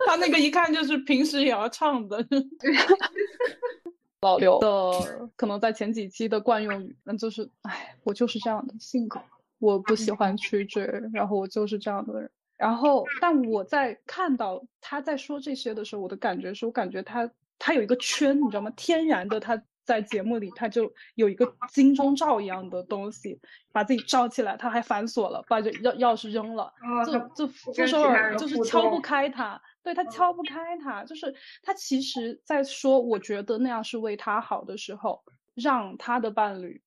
[0.07, 2.25] 他那个一看就是平时也要唱的。
[4.23, 9.21] 老刘的可能在前几期的惯用语，那就是哎，我就是这样的性格，
[9.59, 12.31] 我不喜欢去追，然后我就是这样的人。
[12.57, 17.29] 然后，但我在看到他在说这些的时候，我的感觉是我感觉他
[17.59, 18.71] 他有一个圈，你知道吗？
[18.77, 23.39] 天然的他在节目里他就有一个金钟罩一样的东西，
[23.71, 26.73] 把自己罩起来，他还反锁了，把这钥钥匙扔了，
[27.05, 35.23] 就就傅首尔就是敲不开他，对他敲不开他，就是他其实在说，我觉得那样是为他好的时候，
[35.55, 36.83] 让他的伴侣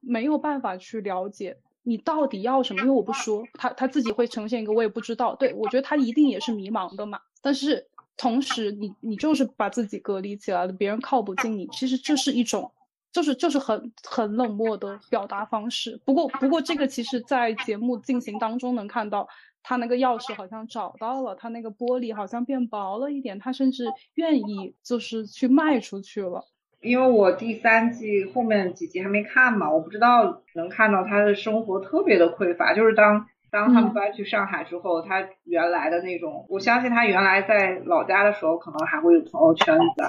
[0.00, 1.56] 没有办法去了解。
[1.84, 2.80] 你到底要什么？
[2.80, 5.34] 因为我不说，他他自己会呈现一个我也不知道。
[5.34, 7.20] 对我觉得他一定也是迷茫的嘛。
[7.40, 11.66] 但是同时，你你就是把自己隔离起来了，别人靠不近你。
[11.68, 12.70] 其实这是一种，
[13.10, 16.00] 就是就是很很冷漠的表达方式。
[16.04, 19.28] 不过不过这个其实，在节目进行当中能看到，
[19.62, 26.46] 他那个钥匙好像找到了，他那个玻璃好像变薄了一点，他甚至愿意就是去卖出去了。
[26.80, 32.74] 因为我第三季后面几集还没看嘛，我不知道能看到他的生活特别的匮乏。
[32.74, 40.02] 就是当当他们搬去上海之后，他原来的那种，我相信他原来在老家的时候，可能还会有朋友圈子，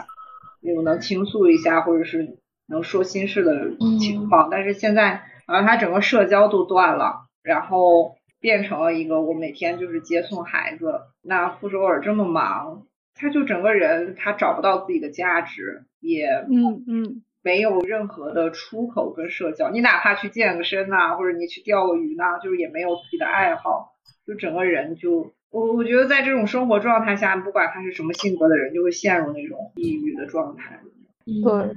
[0.62, 2.38] 那种能倾诉一下或者是
[2.68, 4.48] 能说心事的情况。
[4.50, 11.02] 但是现在，然后他整个社交都断了，然后变成了一个我每天就是接送孩子。
[11.22, 12.84] 那傅首尔这么忙。
[13.16, 19.70] 他就整个人，他找不到自己的价值，也嗯嗯，没有任何的出口跟社交。
[19.70, 23.94] 你哪怕去健个身呐，或者你去钓个鱼呐，就是也没有自己的爱好，
[24.26, 30.80] 就整个人就我我觉得在这种生活状态下，不管他是什么性格的人，就会陷入那种抑郁的状态。
[31.26, 31.76] 对，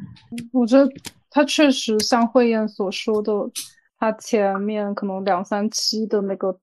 [0.52, 0.88] 我觉得
[1.30, 3.32] 他确实像慧燕所说的，
[3.98, 6.58] 他前面可能两三期的那个。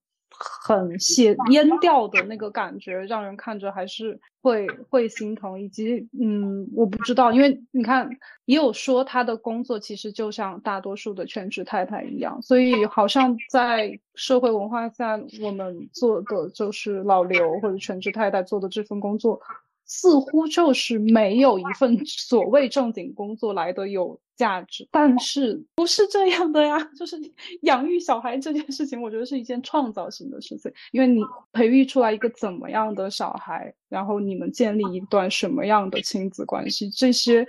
[0.66, 5.62] 很写阉掉的那个感觉，让人看着还是会会心疼。
[5.62, 8.10] 以及，嗯，我不知道，因为你看，
[8.46, 19.40] 也有说他的工作其实就像大多数的全职太太一样，所以好像在社会文化下，我们做的就是老刘或者全职太太做的这份工作。
[19.86, 26.78] 似乎就是没有一份所谓正经工作来的有价值，但是不是这样的呀？
[26.98, 27.18] 就是
[27.62, 31.22] 养育小孩这件事情，我觉得是一件创造性的事情，因为你
[31.52, 37.48] 培育出来一个怎么样的小孩，然后你们建立一段什么样的亲子关系，这些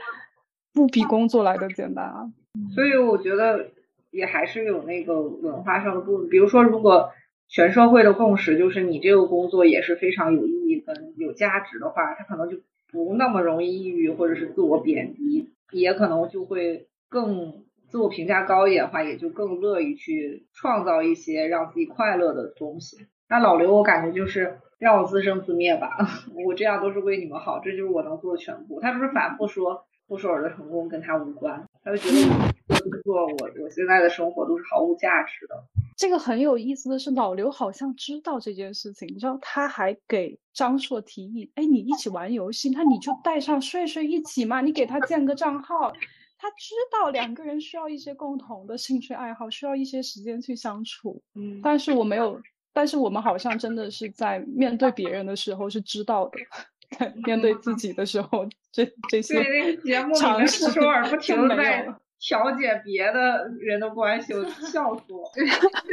[0.72, 2.30] 不比工作来的简单啊。
[2.74, 3.70] 所以我觉得
[4.10, 7.10] 也还是有那个文化上的部分，比如说如果。
[7.46, 12.58] 全社会的共识就是你这个工作也是非常有意义跟有价值的话，他可能就
[12.90, 23.06] 不那么容易抑郁或者是自我贬低，也可能就会更自我评价高一点的话，也就更乐意去创造一些让自己快乐的东西。
[23.28, 25.96] 那老刘，我感觉就是让我自生自灭吧，
[26.46, 28.80] 我这样都是为你们好，这就是我能做的全部。
[28.80, 35.64] 他不是反复说傅首尔的成功跟他无关，他就觉得做我我现在的生活都是毫无价值的。
[35.96, 45.92] 这个很有意思的是，老刘好像知道这件事情，你知道，他还给张硕提议，哎，你一起玩游戏，那你就带上睡睡一起嘛，你给他建个账号。
[46.36, 51.22] 他知道两个人需要一些共同的兴趣爱好，需要一些时间去相处。
[51.34, 52.38] 嗯，但是我没有，
[52.72, 59.42] 但是我们好像真的是在面对别人的时候是知道的，面对自己的时候，这这些
[59.78, 61.94] 节目里面，傅首尔不停的在。
[62.26, 65.30] 调解别的人的关系，我笑死我。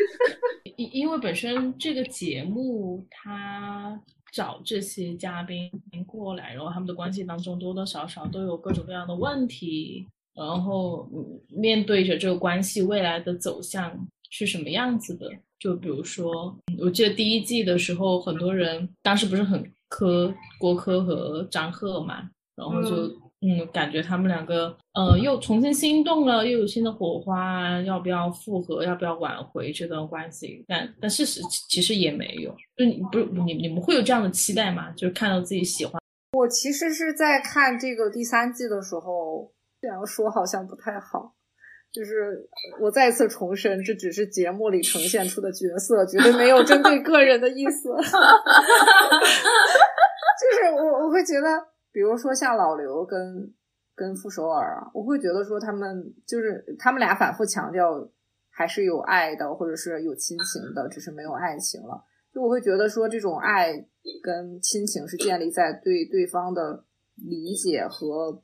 [0.78, 4.00] 因因为本身这个节目，他
[4.32, 5.70] 找这些嘉宾
[6.08, 11.06] 过来，然后他们的关系当中多多少少都有各种各样的问题，然后
[11.50, 15.30] 面对着这个关系未来的走向是什么样子的？
[15.60, 23.20] 就比如说，我记得第一季的时候，很多人当时不是很磕郭柯和张赫嘛，然后就。
[23.44, 28.84] 嗯，感觉他们两个，呃，又重新心动了，又有新的火花，要不要复合？
[28.84, 30.64] 要不要挽回这段关系？
[30.68, 32.56] 但但事实其实也没有。
[32.78, 34.92] 就你不是你你们会有这样的期待吗？
[34.92, 36.00] 就是看到自己喜欢。
[36.34, 41.34] 我其实是在看这个第三季的时候，这样说好像不太好。
[41.92, 42.48] 就是
[42.80, 47.90] 我再次重申，这只是节目里呈现出的角色，绝对没有针对个人的意思。
[50.40, 51.48] 就是我我会觉得，
[51.92, 53.54] 比如说像老刘跟
[53.96, 58.10] 跟傅首尔啊，我会觉得说他们就是他们俩反复强调
[58.50, 62.04] 还是有爱的，或者是有亲情的，只是没有爱情了。
[62.34, 63.74] 就我会觉得说这种爱
[64.24, 66.86] 跟亲情是建立在对对方的
[67.16, 68.42] 理解和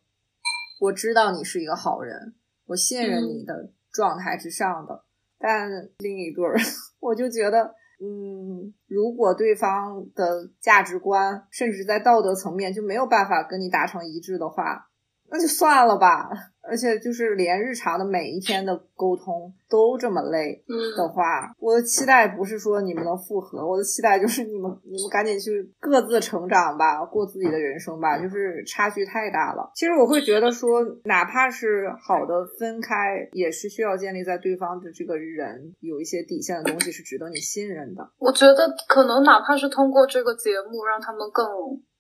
[0.82, 2.34] 我知道你是一个好人。
[2.66, 5.06] 我信任你的状态之上的，
[5.40, 6.58] 但另一对儿，
[7.00, 14.90] 我就觉得，嗯，如果对方的价值观甚至在道德层面就没有办法跟你达成一致的话，
[15.30, 16.30] 那就算了吧。
[16.68, 20.64] 而且就是连日常的每一天的沟通都这么累
[20.96, 29.72] 的话，我的期待不是说你们能复合，我的期待就是你们你们赶紧去各自成长吧，过自己的人生吧，就是差距太大了。
[29.76, 38.10] 其实我会觉得说，哪怕是好的分开，也是需要建立在对方的这个人有一些底线的东西是值得你信任的。
[38.18, 41.46] 我觉得可能哪怕是通过这个节目让他们更。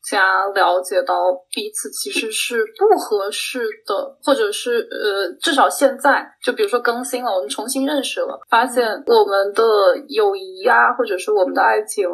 [0.10, 9.64] 加了解到彼此其实是不合适的，或者是呃，至少现在就比如说更新了，我们重新认识了，发现我们的
[10.08, 12.08] 友谊呀，或者是我们的爱情，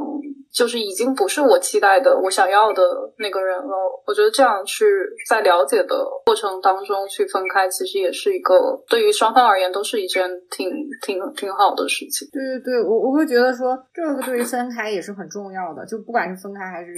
[0.51, 2.83] 就是已经不是我期待的、我想要的
[3.19, 4.03] 那个人了。
[4.07, 4.85] 我觉得这样去
[5.29, 10.69] 在了解的过程当中去分开，其实也是一个对于双方而言都是一件挺
[11.05, 12.27] 挺挺好的事情。
[12.31, 16.91] 对对对，我我会觉得说这个对于分开也是很重要的，就不管是分开还是。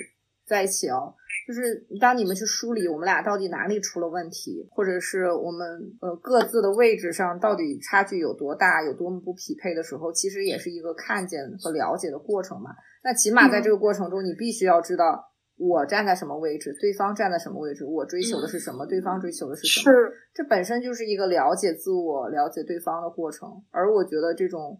[0.45, 1.13] 在一起哦，
[1.47, 5.67] 就是当你们去梳理我们俩到底哪里出了问题，或者是我们
[6.01, 12.69] 呃各自的位置上到底差距有多大，有多么不匹配的时候，其实也是一个看见和了解的过程嘛。
[13.03, 19.93] 那起码在这个过程中，你必须要知道我站在什么位置，对方站在什么位置，我追求的是什么，对方追求的是什么。
[20.33, 23.49] 这本身就是一个了解自我、了解对方的过程。
[23.71, 24.79] 而我觉得这种。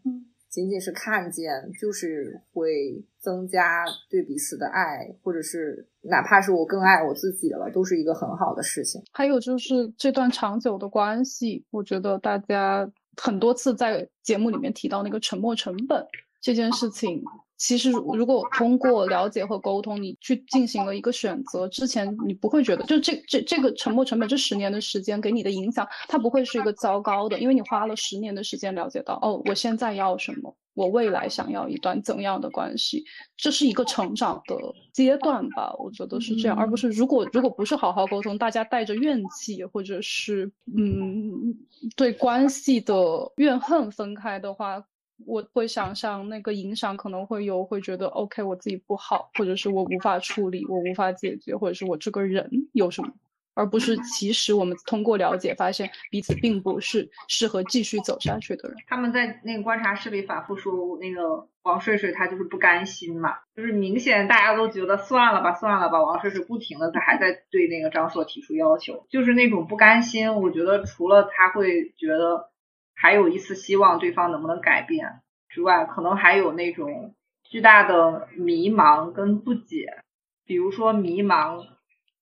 [0.56, 9.04] 仅仅是看见，就是会增加对彼此的爱，或者是哪怕是我更爱我自己了，都是一个很好的事情。
[9.12, 12.90] 还有就是这段长久的关系，我觉得大家
[13.22, 16.08] 很多次在节目里面提到那个沉没成本
[16.40, 17.22] 这件事情。
[17.58, 33.06] 其实，如果通过了解和沟通，你去进行了一个选择之前，你不会觉得，就这这这个沉没成本，这十年的时间给你的影响，它不会是一个糟糕的，因为你花了十年的时间了解到，哦，我现在要什么，我未来想要一段怎样的关系，
[33.38, 34.58] 这是一个成长的
[34.92, 41.56] 阶段吧，我觉得是这样，而不是如果如果不是好好沟通，大家带着怨气或者是嗯
[41.96, 42.96] 对关系的
[43.38, 44.84] 怨恨分开的话。
[45.26, 53.10] 我会想象那个影响可能会有，会觉得 OK，我自己不好，或者是我无法处理，我无法解决，或者是我这个人有什么，
[53.54, 58.78] 而不是其实我们通过了解发现彼此并不是适合继续走下去的人。
[58.88, 66.04] 他们在那个观察室里反复说，那个王睡睡他就是不甘心嘛，就是明显大家都觉得算了吧，算了吧。
[66.04, 70.36] 王睡睡不停的他还在对那个张硕提出要求，就是那种不甘心。
[70.36, 72.50] 我觉得除了他会觉得。
[72.96, 80.02] 还有一丝希望对方能不能改变之外，可能还有那种巨大的迷茫跟不解。
[80.46, 81.66] 比如说迷茫，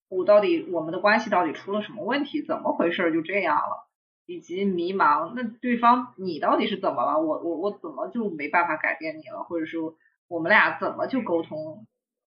[0.10, 2.42] 我到底我们的关系到底出了什么问题？
[2.42, 3.88] 怎么回事就这样了？
[4.26, 7.20] 以及迷茫，那对方你到底是怎么了？
[7.20, 9.44] 我我我怎么就没办法改变你了？
[9.44, 9.96] 或者说
[10.28, 11.86] 我们俩怎么就沟通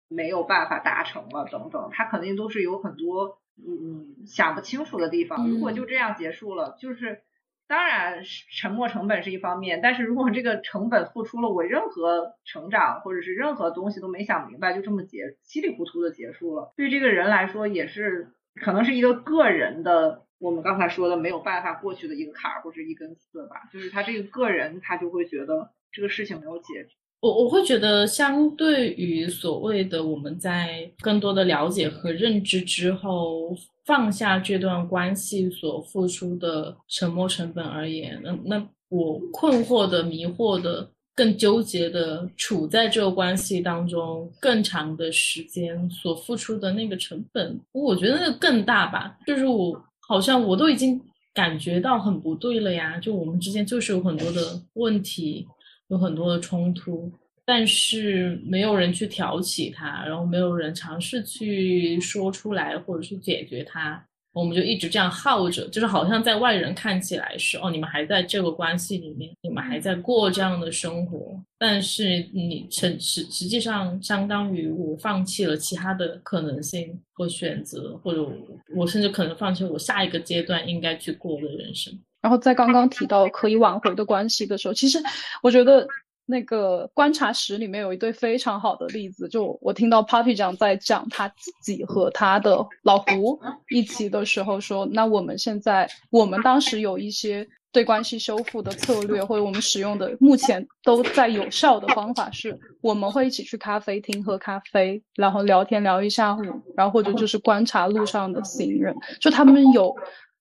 [0.09, 1.47] 没有办法达成了？
[1.51, 5.49] 等等，他肯定都是有很多嗯想不清楚的地方。
[5.51, 7.22] 如果就这样结束了，就是。
[7.69, 26.91] 当然，沉没成本是一方面，但是如果这个成本付出了，我任何成长或者是任何东西都没想明白，就这么结稀里糊涂的结束了，对这个人来说也是可能是一个个人的，我们刚才说的没有办法过去的一个坎儿或者一根刺吧，就是他这个个人他就会觉得这个事情没有解决。
[27.21, 33.57] 我我会觉得，相对于所谓的我们在更多的了解和认知之后，
[33.87, 49.16] 放下这段关系所付出的沉没成本而言，那那我困惑的、迷惑的、更纠结的，处在这个关系当中更长的时间所付出的那个成本，我觉得那个更大吧。
[49.26, 51.01] 就是我好像我都已经
[51.32, 55.47] 感觉到很不对了呀，就我们之间就是有很多的问题。
[55.89, 57.09] 有很多的冲突，
[57.47, 64.05] 但是没有人去挑起它，然后没有人尝试去说出来或者去解决它。
[64.32, 78.28] 我们就一直这样耗着，就是好像在外人看起来是哦，你们还在这个关系里面，你们还在过这样的生活，但是你成实实际上相当于我放弃了其他的可能性和选择，或者
[78.76, 81.99] 我甚至可能放弃我下一个阶段应该去过的人生。
[82.20, 84.99] 然后在刚刚提到可以挽回的关系的时候，其实
[85.42, 85.88] 我觉得
[86.27, 97.49] 那个观察室里面有一对非常好的例子，就我听到 Papi 酱在讲他自己和他的老胡一起的时候说，那我们现在我们当时有一些。
[97.72, 106.41] 对关系修复的策略，或者我们使用的目前都在有效的方法是，我们会一起去咖啡厅喝咖啡，然后聊天聊一下午，
[106.74, 109.95] 然后或者就是观察路上的行人，就他们有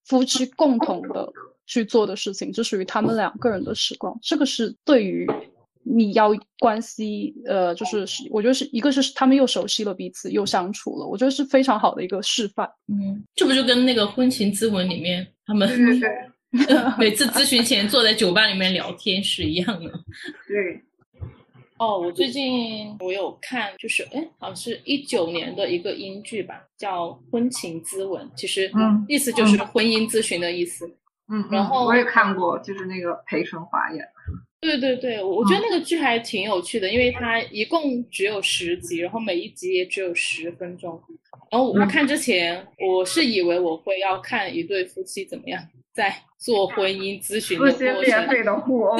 [0.06, 1.30] 夫妻共同的
[1.66, 4.18] 去做的事情，就属于他们两个人的时光。
[4.22, 5.30] 这个是对于
[5.88, 12.68] 你要关系，呃，就是我觉得是一个是他们又熟悉了彼此，又相处了，我觉得是非常好的一个示范。
[12.88, 15.70] 嗯，这不就跟那个婚情咨文里面他们。
[16.98, 19.92] 每次咨询前坐在酒吧里面聊天是一样的。
[20.48, 20.82] 对。
[21.78, 28.72] 哦，我最近我有看，就是哎，好像是一九年的一个英剧吧，叫《婚情咨文》，其实
[29.10, 30.88] 意思就是婚姻咨询的意思。
[31.28, 31.46] 嗯。
[31.52, 34.06] 然后我也看过，就是那个裴春华演的。
[34.66, 41.02] 对对对，我觉得那个剧还挺有趣的，因为它一共只有十集，然后每一集也只有十分钟。
[41.52, 45.62] 然后我看之前，我是以为我会要看一对夫妻怎么样。
[45.94, 48.98] 在做婚姻咨询的过程，费的互殴，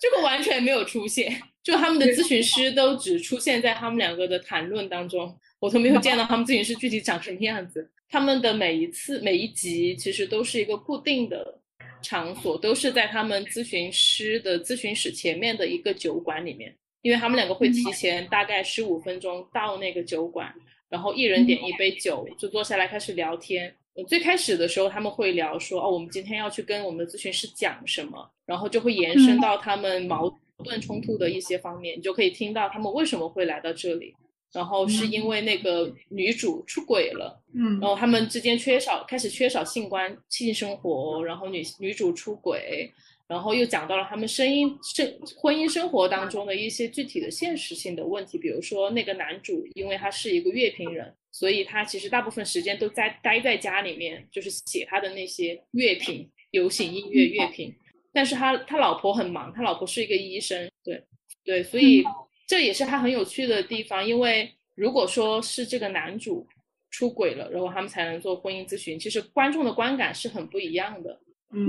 [0.00, 7.90] 这个完全没有出现，就他们的咨询师都只出现在他们两个的谈论当中，我都没有见到他们咨询师具体长什么样子。
[8.08, 11.57] 他们的每一次每一集其实都是一个固定的
[12.02, 20.52] 场所，都是在他们咨询师的咨询室前面的一个酒馆里面，因为他们两个会提前大概十五分钟到那个酒馆，
[20.88, 23.74] 然后一人点一杯酒，就坐下来开始聊天。
[24.06, 30.32] 最开始的时候，他们会聊说，哦，我们今天要去跟我们的咨询师讲什么，然后就会延伸到他们矛
[30.62, 34.14] 盾冲突的一些方面，你就可以听到他们为什么会来到这里，
[34.52, 42.92] 然后是因为那个女主出轨了，嗯，然后他们之间缺少开始缺少性关性生活，然后女女主出轨。
[43.28, 57.70] 然后又讲到了他们声音生婚姻生活当中的一些具体的现实性的问题，比如说那个男主，因为他是一个乐评人，所以他其实大部分时间都在待在家里面，就是写他的那些乐评、流行音乐乐评。
[58.14, 61.04] 但是他他老婆很忙，他老婆是一个医生，对
[61.44, 62.02] 对，所以
[62.48, 64.04] 这也是他很有趣的地方。
[64.04, 66.44] 因为如果说是这个男主
[66.90, 71.16] 出轨了，然后他们才能做婚姻咨询，其实观众的观感是很不一样的。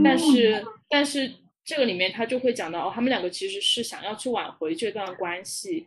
[0.03, 1.31] 但是但是。
[1.65, 5.85] 这个里面他就会讲到，哦，他们两个其实是想要去挽回这段关系，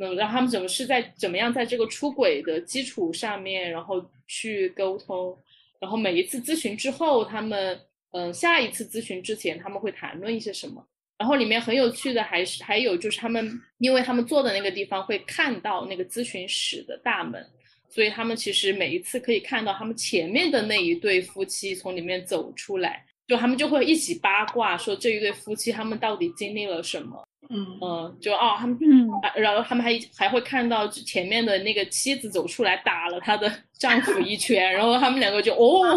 [0.00, 5.36] 嗯，让他们怎么是在怎么样在这个出轨的基础上面，然后去沟通，
[5.78, 7.78] 然后每一次咨询之后，他们
[8.12, 10.82] 嗯下一次咨询之前他们会谈论一些什么，
[11.20, 17.46] 然后里面很有趣的还是还有就是他们，因为他们坐的那个地方会看到那个咨询室的大门，
[17.90, 23.04] 所以他们其实每一次可以看到他们前面的那一对夫妻从里面走出来。
[23.28, 27.22] 就他们就会一起八卦，说这一对夫妻他们到底经历了什么？
[27.48, 35.96] 嗯嗯，就哦，他们，嗯，然后他们还还会看到前面的那个妻子走出来打了她的丈夫一拳，然后他们两个就哦，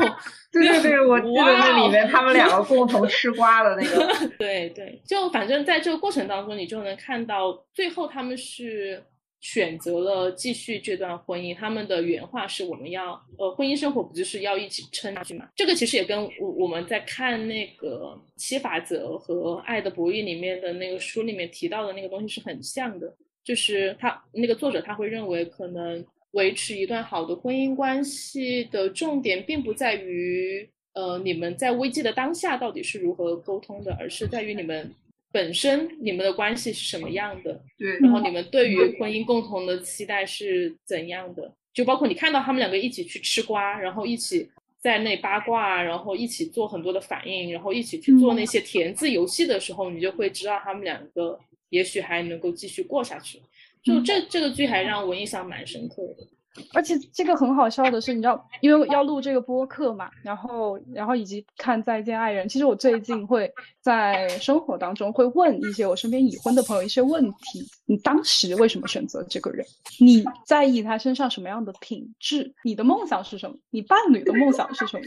[0.54, 9.04] 对对对，我记得那里面他们两个共同吃瓜的那个， 对对，就反正在这个过程当中，你就能看到最后他们是。
[9.44, 15.46] 选择了继续这段婚姻，他们的原话是我们要呃，婚姻生活不就是要一起撑下去嘛？
[15.54, 26.02] 这个其实也跟我我们在看那个七法则和爱的博弈里面的那个书里面提到的那个东西是很像的，就是他那个作者他会认为，可能
[26.34, 34.94] 维持一段好的婚姻关系的重点，并不在于呃你们在危机的当下到底是如何沟通的，而是在于你们。
[35.32, 37.60] 本身你们的关系是什么样的？
[37.76, 41.52] 对，然后你们对于婚姻共同的期待是怎样的？
[41.74, 44.48] 就包括你看到他们两个一起去吃瓜，然后一起
[44.80, 53.40] 在那八卦，然后一起做很多的反应，然后一起去做那些填字游戏的时候，你就会知道他们两个也许还能够继续过下去。
[53.84, 56.28] 就这这个剧还让我印象蛮深刻的。
[56.72, 69.66] 而且这个很好笑的是，你知道，因为要录这个播客嘛，然后，然后以及看《再见爱人》，其实我最近会在生活当中会问一些我身边已婚的朋友一些问题：你当时为什么选择这个人？
[70.00, 72.54] 你在意他身上什么样的品质？
[72.64, 73.58] 你的梦想是什么？
[73.72, 75.04] 你伴侣的梦想是什么？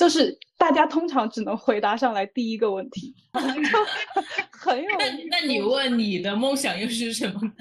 [0.00, 3.14] 就是大家通常只能回答上来第一个问题，
[4.52, 4.88] 很有。
[4.98, 7.52] 那那你问你的梦想又是什么呢？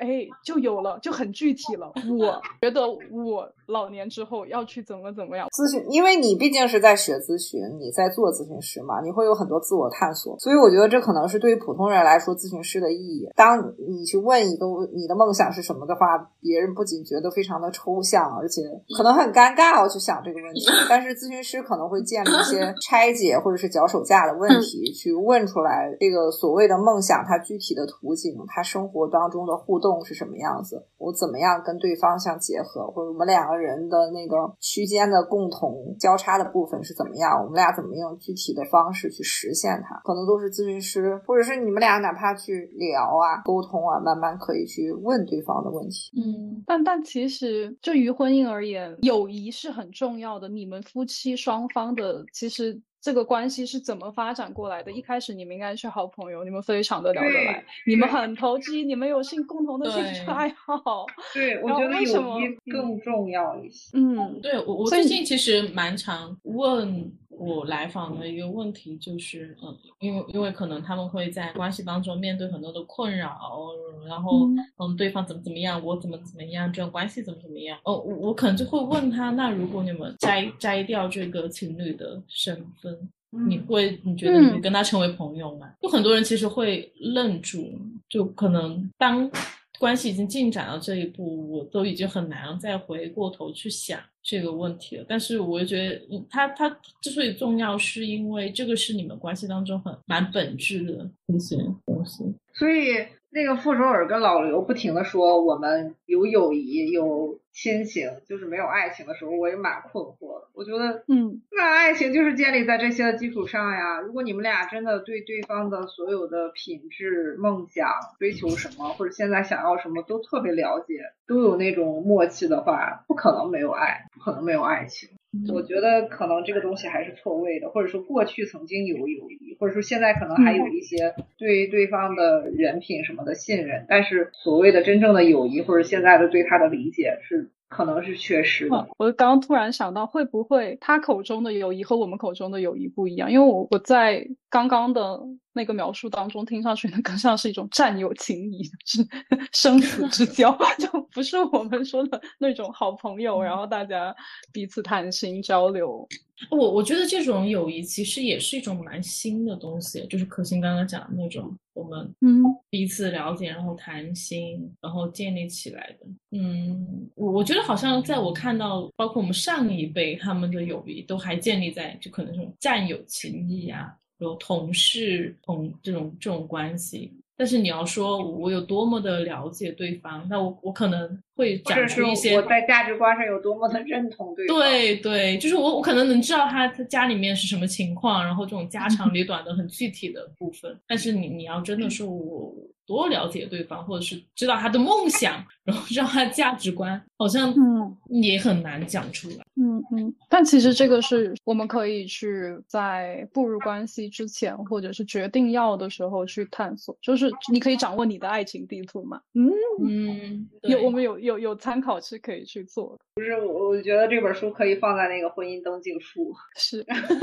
[0.00, 1.92] 哎，就有了，就很具体了。
[2.18, 13.28] 我觉得我老年之后要去怎么怎么样咨询，因为你毕竟是在学咨询，你在做咨询师嘛，你会有很多自我探索，所以我觉得这可能是对于普通人来说咨询师的意义。
[13.36, 18.62] 当你去问一个你的梦想是什么的话，别人不仅觉得非常的抽象，而且
[18.96, 20.66] 可能很尴尬，我去想这个问题。
[20.88, 46.12] 但是咨询师可能会建立一些拆解或者是脚手架的问题，去问出来这个所谓的梦想它具体的图景，它生活当中的互动动是什么样子，我怎么样跟对方相结合，或者我们两个人的那个区间的共同交叉的部分是怎么样，我们俩怎么用具体的方式去实现它，可能都是咨询师或者是你们俩哪怕去聊啊、沟通啊，慢慢可以去问对方的问题。
[46.16, 50.48] 嗯，但但其实就于婚姻而言，友谊是很重要的。
[50.48, 52.80] 你们夫妻双方的其实。
[53.00, 54.92] 这个关系是怎么发展过来的？
[54.92, 61.06] 一开始你们应该是好朋友，你们非常的聊得来，你们很投机，你们有兴共同的兴趣爱好。
[61.32, 63.90] 对，我觉得友谊更重要一些。
[63.94, 67.10] 嗯，对我我最近其实蛮常问
[67.40, 73.70] 我来访的一个问题，就是嗯，因为因为可能他们会在关系当中面对很多的困扰，
[74.06, 74.46] 然后
[74.78, 77.78] 嗯，对方怎么怎么样，我怎么怎么样，这种关系怎么怎么样？
[77.84, 83.10] 哦，我我可能就会问他，那如果你们摘摘掉这个情侣的身份。
[83.46, 85.72] 你会你觉得你会跟他成为朋友吗？
[85.80, 89.30] 就很多人其实会愣住，就可能当
[89.78, 95.04] 关系已经进展到这一步，我都已经很难再回过头去想这个问题了。
[95.08, 96.68] 但是我觉得，它它
[97.00, 101.56] 之所以重要，是因为这个是你们关系当中很蛮本质的一些
[101.86, 102.24] 东西。
[102.52, 107.38] 所以那个傅首尔跟老刘不停的说，我们有友谊有。
[107.52, 110.48] 亲情就是没有爱情的时候，我也蛮困惑的。
[110.54, 114.00] 我觉得，嗯，那爱情就是建立在这些的基础上呀。
[114.00, 117.90] 如果你们俩真的对对方的所有的品质、梦想、
[118.20, 125.10] 追求什么，或者现在想要什么都特别了解，都有那种默契的话，不可能没有爱，不可能没有爱情。
[125.52, 137.50] 我觉得可能这个东西还是错位的，或者说过去曾经有友谊，或者说现在可能还有一些对对方的人品什么的信任，但是所谓的真正的友谊或者现在的对他的理解是。
[137.70, 138.88] 可能是缺失的。
[138.98, 143.30] 我刚突然想到，会不会他口中的友谊和我们口中的友谊不一样？
[143.30, 145.18] 因为我我在刚刚的
[145.52, 149.06] 那个描述当中，听上去呢更像是一种战友情谊，是
[149.54, 154.14] 生死之交， 就不是我们说的那种好朋友，然后大家
[154.52, 156.06] 彼此谈心交流。
[156.48, 166.06] 我我觉得这种友谊其实也是一种蛮新的东西，就是可心刚刚讲的那种，我们嗯彼此了解，然后谈心，然后建立起来的。
[166.30, 177.12] 嗯，我我觉得好像在我看到，包括我们上一辈他们的友谊，都还建立在就可能这种战友情谊啊，有同事同这种这种关系。
[177.40, 184.58] 但是你要说我有多么的了解对方，那我我可能会讲出一些我在价值观上有多么的认同对方。
[184.58, 190.78] 对对，就是我我可能能知道他他家里面是什么情况，然后这种家长 里短的很具体的部分。
[190.86, 192.52] 但是你你要真的说我。
[192.86, 199.44] 多了解对方，或者是知道他的梦想，然后知道他的价值观，好像嗯也很难讲出来。
[199.56, 206.96] 嗯嗯，但其实这个是我们可以去在步入关系之前，或者是决定要的时候去探索。
[207.02, 209.20] 就是你可以掌握你的爱情地图嘛？
[209.34, 209.52] 嗯
[209.86, 213.04] 嗯，有我们有有有参考是可以去做的。
[213.16, 216.32] 不是我，我觉得这本书可以放在那个婚姻登记处。
[216.56, 216.82] 是，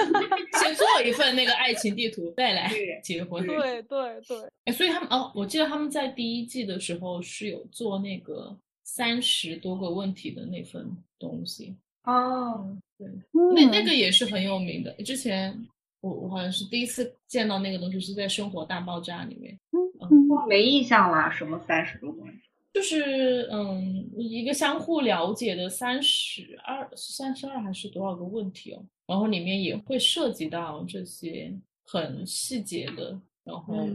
[0.61, 2.71] 先做一份那个爱情地图，再来
[3.03, 3.43] 结婚。
[3.47, 4.37] 对对对。
[4.65, 8.55] 哎，所以他们哦，我记得他们在第一季的时候是有做那个
[8.87, 10.89] 三十多个问题的那份
[11.19, 11.75] 东西。
[12.05, 13.05] 哦，对，
[13.53, 14.91] 那那个也是很有名的。
[15.03, 15.53] 之前
[15.99, 19.59] 我我好像是第一次见到那个东西，是在《生活大爆炸》里面。
[19.73, 20.09] 嗯，
[20.47, 22.39] 没印象了，什么三十多个问题？
[22.73, 28.85] 就是嗯，一个相互了解的三十二、三十二还是多少个问题哦？
[29.05, 31.53] 然后里面也会涉及到这些
[31.83, 33.85] 很细节的，然后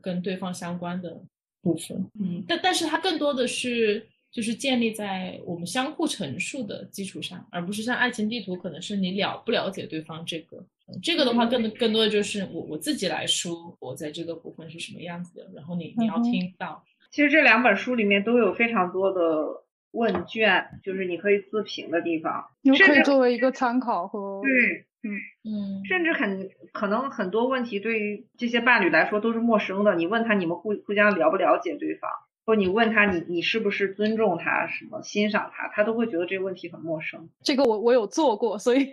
[0.00, 1.20] 跟对方相关的
[1.60, 2.10] 部分。
[2.18, 10.64] 嗯，但但是它更多的是就是建立在我们相互陈述的基础上，而不是像爱情地图，可能是你了不了解对方这个。
[11.02, 16.84] 这个的话，更更多的就是我我自己来说，我在这个部分是什么样子的，然后你你要听到。
[17.10, 29.94] 其实这两本书里面都有非常多的问卷，就是你可以自评的地方，可以作为一个参考和对，嗯嗯，甚至很可能很多问题对于这些伴侣来说都是陌生的。
[29.94, 32.10] 你问他你们互互相了不了解对方，
[32.50, 37.28] 或你问他你你是不是尊重他什么欣赏他，他都会觉得这个问题很陌生。
[37.44, 38.88] 这个我我有做过，所以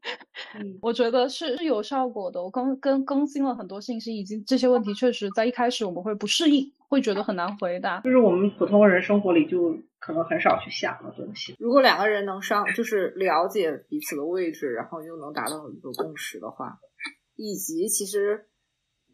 [0.80, 2.42] 我觉得是是有效果的。
[2.42, 6.72] 我更更更新了很多信息，以及这些问题确实在一开始我们会不适应。
[6.88, 8.00] 会觉得很难回答。
[8.02, 11.54] 就是我们普通人生活里就可能很少去想的东西。
[11.58, 16.78] 如果两个人能上，就是了解彼此的位置，然后又能达到一个共识的话，
[17.34, 18.46] 以及其实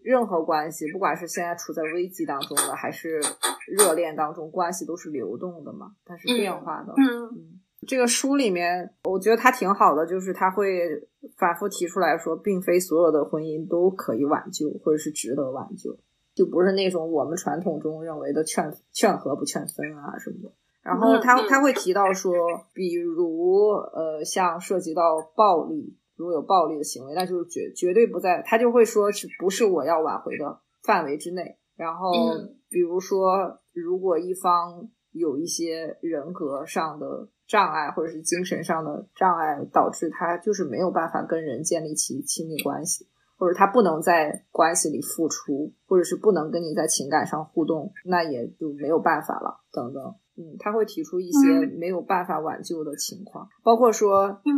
[0.02, 3.20] 任何关系，不管是现在处在危机当中的，还是
[3.66, 6.92] 热恋当中，关系都是流动的嘛，它是变化的。
[6.96, 15.96] 嗯嗯，这个书里面，我觉得它挺好的，就是他会反复提出来说，并非所有的婚姻都可以挽救，或者是值得挽救，
[16.34, 20.52] 就不是那种我们传统中认为的劝劝和不劝分啊什么的。
[20.82, 22.34] 然后他他会提到说，
[22.72, 25.02] 比如呃，像涉及到
[25.36, 31.58] 暴力，如果有暴力的行为，那就是绝绝对不在，他就会说是不是我要挽回的范围之内。
[31.74, 50.14] 然后嗯比如说，如果一方有一些人格上的障碍，或者是精神上的障碍，导致他就是没有办法跟人建立起亲密关系，或者他不能在关系里付出，或者是不能跟你在情感上互动，那也就没有办法了，等等。
[50.34, 54.50] 嗯，他会提出一些嗯没有办法挽救的情况，包括说，嗯，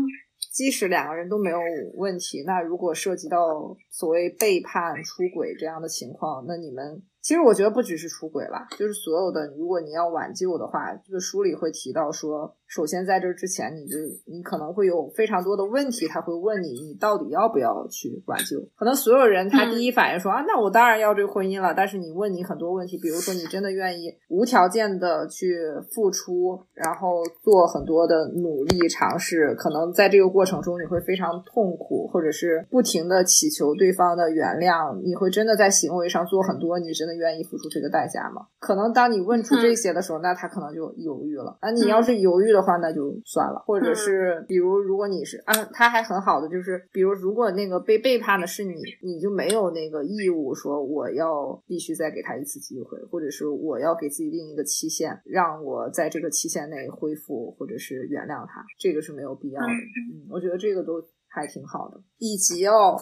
[0.55, 1.59] 即使两个人都没有
[1.94, 13.96] 问题，那如果涉及到所谓背叛、出轨这样的情况，那你们其实我觉得不只是出轨啦，就是所有的，如果你要挽救的话，这个书里会提到说，首先在这之前，你就
[14.26, 18.60] 你可能会有非常多的问题，他会问你，你到底要不要去挽救？
[18.76, 25.56] 可能所有人他第一反应说、啊，那我当然要这个婚姻了，但是你问你很多问题，比如说你真的愿意无条件的去
[25.94, 38.46] 付出，然后做很多的努力尝试，可能在这个过程中你会非常痛苦，或者是不停的祈求对方的原谅，你会真的在行为上做很多，你真的愿意付出这个代价吗？
[38.58, 41.58] 可能当你问出这些的时候，那他可能就犹豫了。
[41.62, 43.62] 那，你要是犹豫的话，那就算了。
[43.66, 59.66] 或者是比如，如果你是啊，他还很好的就是，比如如果那个被背叛的是你，你就没有那个义务说我要必须再给他一次机会，或者是我要给自己定一个期限，让我在这个期限内恢复或者是原谅他，这个是没有必要的。
[59.68, 62.00] 嗯，我觉得这个都还挺好的。
[62.18, 62.96] 以及哦，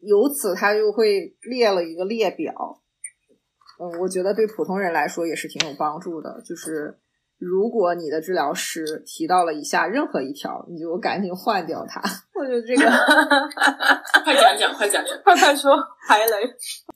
[0.00, 2.52] 由此他就会列了一个列表，
[3.78, 6.40] 嗯，我觉得对普通人来说也是挺有帮助的。
[6.44, 6.98] 就是
[7.38, 12.02] 如果你的治疗师提到了以下任何一条，你就赶紧换掉它。
[12.34, 12.82] 我觉得这个
[14.24, 16.32] 快讲讲，快讲讲，快快说，排雷。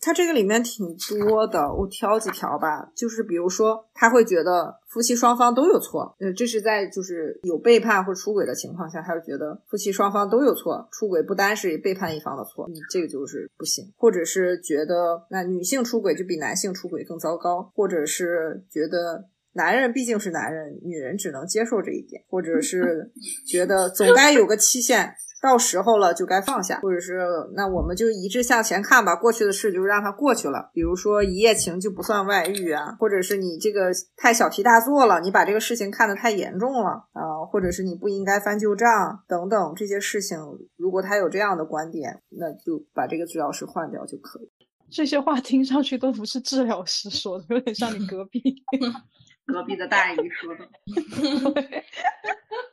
[0.00, 2.90] 他这个里面挺多的，我挑几条吧。
[2.94, 13.92] 就是比如说，他会觉得夫妻双方都有错，呃，这是在就是有背叛或出轨的情况下，他会觉得夫妻双方都有错，出轨不单是背叛一方的错，你这个就是不行。
[13.96, 19.28] 或者是觉得那女性出轨就比男性出轨更糟糕，或者是觉得。
[19.54, 23.12] 男人毕竟是男人，女人只能接受这一点，或者是
[23.46, 27.20] 觉得总该有个期限，到时候了就该放下，或者是
[27.54, 30.70] 那我们就一致向前看吧，过去的事就让它过去了。
[30.72, 38.88] 比如说一夜情就不算外遇啊，或者是你这个太小题大做了，你把这个事情看得太严重了啊、或者是你不应该翻旧账
[39.28, 40.38] 等等这些事情，
[40.76, 44.50] 如果他有这样的观点，那就把这个治疗师换掉就可以。
[44.90, 48.40] 这些话听上去都不是治疗师说的，有点像你隔壁。
[49.46, 50.68] 隔壁的大姨说的，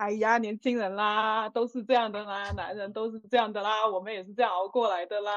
[0.00, 5.30] 哎呀，年轻人啦，都是这样的啦，男人都是这样的啦，我们也是这样熬过来的啦，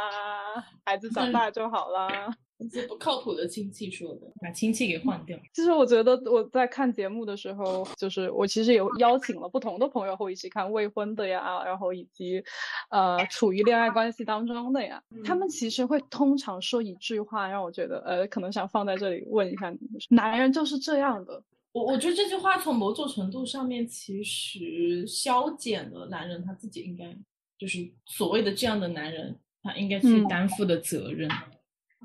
[0.85, 2.33] 孩子长大就好啦。
[2.71, 5.37] 这不靠谱的亲戚说的，把亲戚给换掉。
[5.53, 12.41] 其实我觉得我在看节目的时候，就是我其实有邀请了不同的朋友和我一起看未婚的呀，然后以及
[12.89, 21.43] 呃处于恋爱关系当中的呀，他们其实会通常说一句话，让我觉得呃可能想放在这里问一下你们，男人就是这样的。
[21.73, 27.13] 我我觉得这句话从某种程度上面其实消减了男人他自己应该
[27.57, 31.29] 就是所谓的这样的男人，他应该去嗯担负的责任。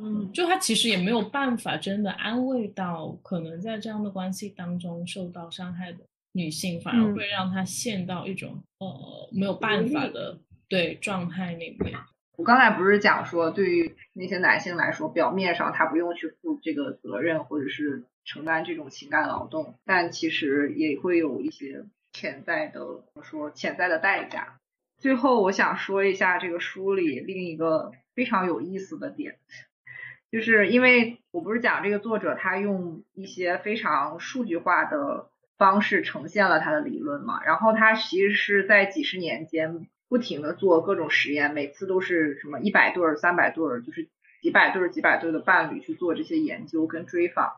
[0.01, 5.99] 嗯，就他其实也没有办法真的安慰到可能在这样的关系当中受到伤害的
[6.32, 10.39] 女性，反而嗯会让她陷到一种呃没有办法的
[10.69, 11.93] 对状态里面。
[12.39, 24.60] 我刚才不是讲说，对于那些男性来说，表面上他不用去负这个责任，或者是承担这种情感劳动，但其实也会有一些潜在的，怎么说潜在的代价。
[24.98, 29.39] 最后，我想说一下这个书里另一个非常有意思的点，
[30.31, 44.09] 就是因为我不是讲这个作者他用一些非常数据化的方式呈现了他的理论嘛，然后他其实是在几十年间不停的做各种实验，每次都是什么一百对儿、三百对儿，就是
[44.43, 47.52] 几百对儿、几百对的伴侣去做这些研究跟追访，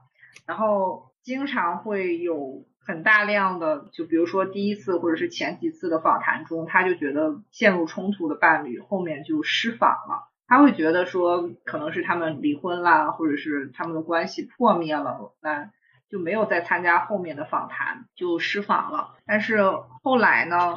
[0.47, 10.28] 然后经常会有很大量的，就比如说第一次或者是前几次的访谈中，他就觉得陷入冲突的伴侣后面就失访了。
[10.48, 15.70] 他会觉得说可能是他们离婚啦，或者是他们的关系破灭了，那
[16.10, 19.14] 就没有再参加后面的访谈，就失访了。
[19.27, 19.60] 但是
[20.02, 20.74] 后来呢，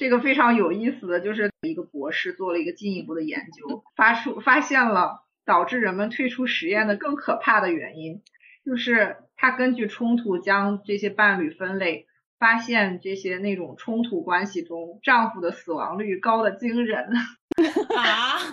[0.00, 8.22] 这个非常有意思的就是一个博士做了一个进一步的研究，发出发现了导致人们退出实验的更可怕的原因，
[8.64, 12.06] 就是他根据冲突将这些伴侣分类。
[12.38, 17.04] 发现这些那种冲突关系中，丈夫的死亡率高的惊人
[17.94, 18.38] 啊！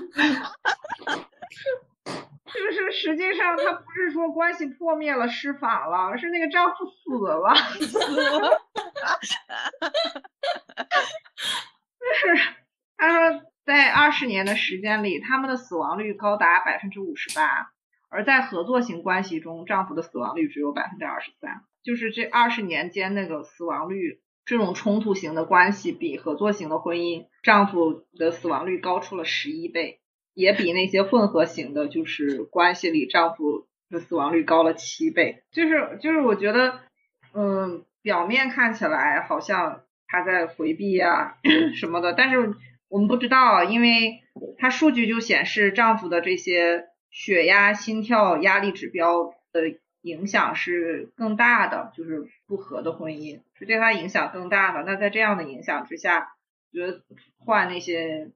[2.44, 7.54] 就是实际上他不是说关系破灭了失法了，是那个丈夫死了。
[10.78, 12.54] 就 是
[12.98, 17.72] 他说，在二十年的时间里，他们的死亡率高达百分之五十八，
[18.10, 21.62] 而在合作型关系中，丈夫的死亡率只有百分之二十三。
[21.84, 30.02] 就是这二十年间，那个死亡率，这种冲突型的关系比合作型的婚姻，丈夫的死亡率高出了十一倍，
[30.34, 35.44] 也比那些混合型的，就是关系里丈夫的死亡率高了七倍。
[35.52, 36.82] 就是就是，我觉得，
[37.34, 41.38] 嗯，表面看起来好像她在回避呀
[41.76, 42.56] 什么的，但是
[42.90, 44.22] 我们不知道，因为
[44.58, 49.80] 他数据就显示丈夫的这些血压、心跳、压力指标的。
[50.04, 54.84] 影响是更大的，就是不和的婚姻是对她影响更大的。
[54.84, 56.30] 那在这样的影响之下，
[56.72, 57.02] 觉得
[57.40, 58.30] 换那些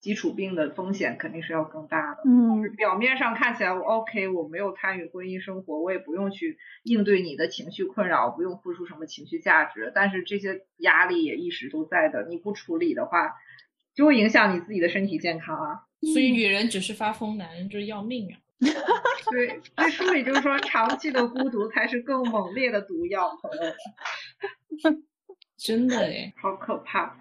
[0.00, 2.22] 基础病的风险肯定是要更大的。
[2.24, 12.26] 嗯，表面上看起来我 OK，我没有参与婚姻生活，我也不用去应对你的情绪困扰，不用付出什么情绪价值，但是这些压力也一直都在的。
[12.28, 13.34] 你不处理的话，
[13.94, 15.82] 就会影响你自己的身体健康啊。
[16.12, 18.38] 所以女人只是发疯，男人就是要命啊。
[19.30, 25.04] 对，这书里就是说，长期的孤独才是更猛烈的毒药，朋友们。
[25.56, 27.18] 真的哎，好可怕。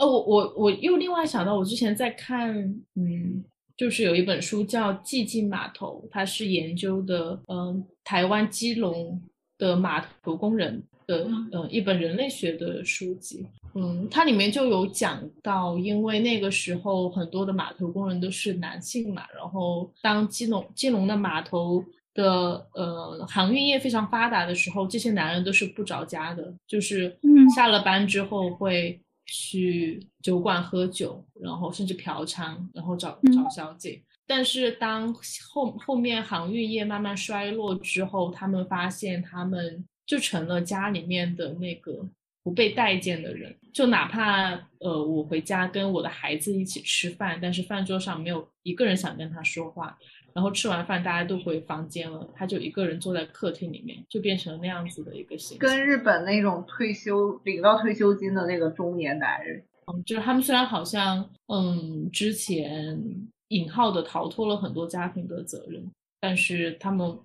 [0.00, 2.50] 呃，我我我又另外想到，我之前在看，
[2.94, 3.44] 嗯，
[3.76, 9.20] 就是有一本书叫《寂静码头》，它是研究的，嗯，台湾基隆
[9.58, 13.46] 的码头工人的，呃，一本人类学的书籍。
[13.74, 27.14] 嗯，它里面就有讲到，因为那个时候很多的码头工人都是男性嘛，然后当基隆基隆的码头的呃航运业非常发达的时候，这些男人都是不着家的，就是
[27.54, 28.98] 下了班之后会
[29.30, 34.02] 去酒馆喝酒，然后甚至嫖娼，然后找找小姐。
[34.26, 35.14] 但是当
[35.48, 42.08] 后后面航运业慢慢衰落之后，他们发现他们就成了家里面的那个。
[42.42, 49.98] 不被待见的人，就哪怕呃，我回家跟我的孩子一起吃饭，但是饭桌上没有一个人想跟他说话，
[50.34, 55.68] 然后吃完饭大家都回房间了，他就一个人坐在客厅里面，就变成那样子的一个形象。
[55.68, 63.00] 跟日本那种退休领到退休金的那个中年男人，嗯，就是他们虽然好像嗯之前
[63.48, 65.90] 引号的逃脱了很多家庭的责任，
[66.20, 67.18] 但是他们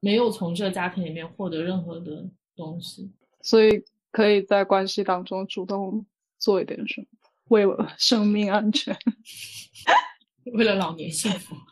[0.00, 2.24] 没有从这个家庭里面获得任何的
[2.56, 3.10] 东西，
[3.42, 3.84] 所以。
[4.10, 6.04] 可以在关系当中主动
[6.38, 7.06] 做一点什么，
[7.48, 8.96] 为了生命安全，
[10.54, 11.54] 为了老年幸福。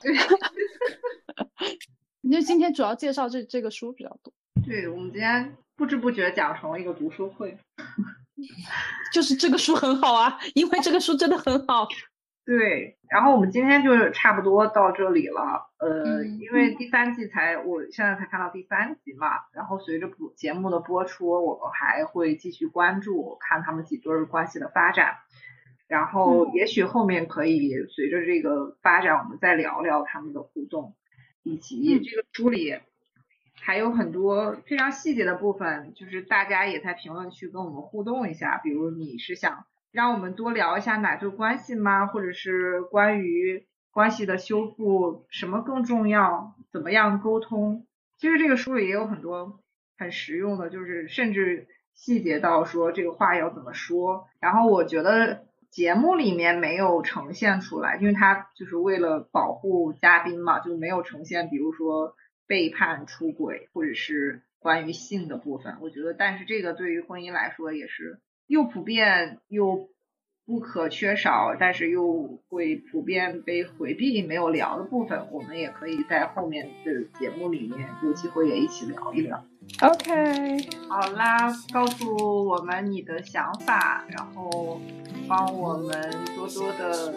[2.30, 4.32] 就今天主要介绍这这个书比较多。
[4.66, 7.56] 对，我们今天不知不觉讲成了一个读书会。
[9.12, 11.88] 就是这个书很好啊，因为这个书真的很好。
[12.44, 15.70] 对，然后我们今天就差不多到这里了。
[15.78, 19.28] 呃，因为第三季才，我现在才看到第三集嘛。
[19.52, 25.16] 然后随着播节目的播出，我们还会继续关注，看他们几对关系的发展。
[25.88, 30.94] 然后也许后面可以随着这个发展，我们再聊聊他们的互动，
[31.42, 32.78] 以及这个书里
[33.60, 38.58] 还有很多非常细节的部分，就是大家也在评论区跟我们互动一下。
[38.58, 39.64] 比如你是想。
[39.92, 42.06] 让我们多聊一下哪对关系吗？
[42.06, 46.54] 或者是关于关系的修复，什么更重要？
[46.70, 47.86] 怎么样沟通？
[48.18, 49.58] 其实这个书里也有很多
[49.96, 54.26] 很实用的，就是甚至细节到说这个话要怎么说。
[54.38, 55.45] 然后我觉得
[55.76, 62.14] 节目里面没有呈现出来，因为他就是为了保护嘉宾嘛，就没有呈现，比如说
[62.46, 65.76] 背叛、出轨，或者是关于性的部分。
[65.82, 68.22] 我觉得，但是这个对于婚姻来说也是。
[68.46, 69.90] 又普遍又
[70.46, 79.44] 不可缺少，但是又会普遍被回避没有聊的部分，我们也可以在后面的节目里面有机会也一起聊一聊。
[79.82, 84.80] OK，好啦，告诉我们你的想法，然后
[85.26, 85.90] 帮我们
[86.36, 87.12] 多多的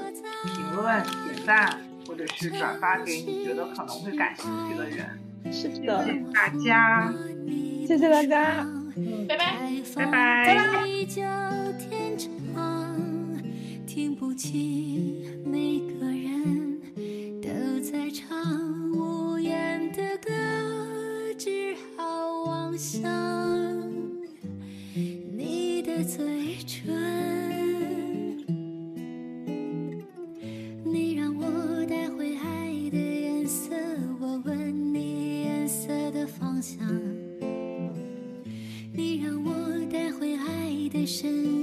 [0.45, 5.07] 评论、点赞，或者是转发给你觉得可能会感兴趣的人。
[5.53, 7.14] 是的，谢谢大家，
[7.88, 8.68] 谢谢大家。
[9.27, 11.68] 拜拜，拜拜。
[14.51, 15.13] 听
[15.45, 16.81] 每个人
[17.39, 20.31] 都在唱无言的歌
[21.38, 23.07] 只好望向
[25.38, 26.89] 你的嘴唇
[30.84, 33.76] 你让我带回爱的颜色
[34.19, 36.80] 我问你颜色的方向。
[38.99, 39.53] 你让我
[39.91, 41.59] 带回爱的声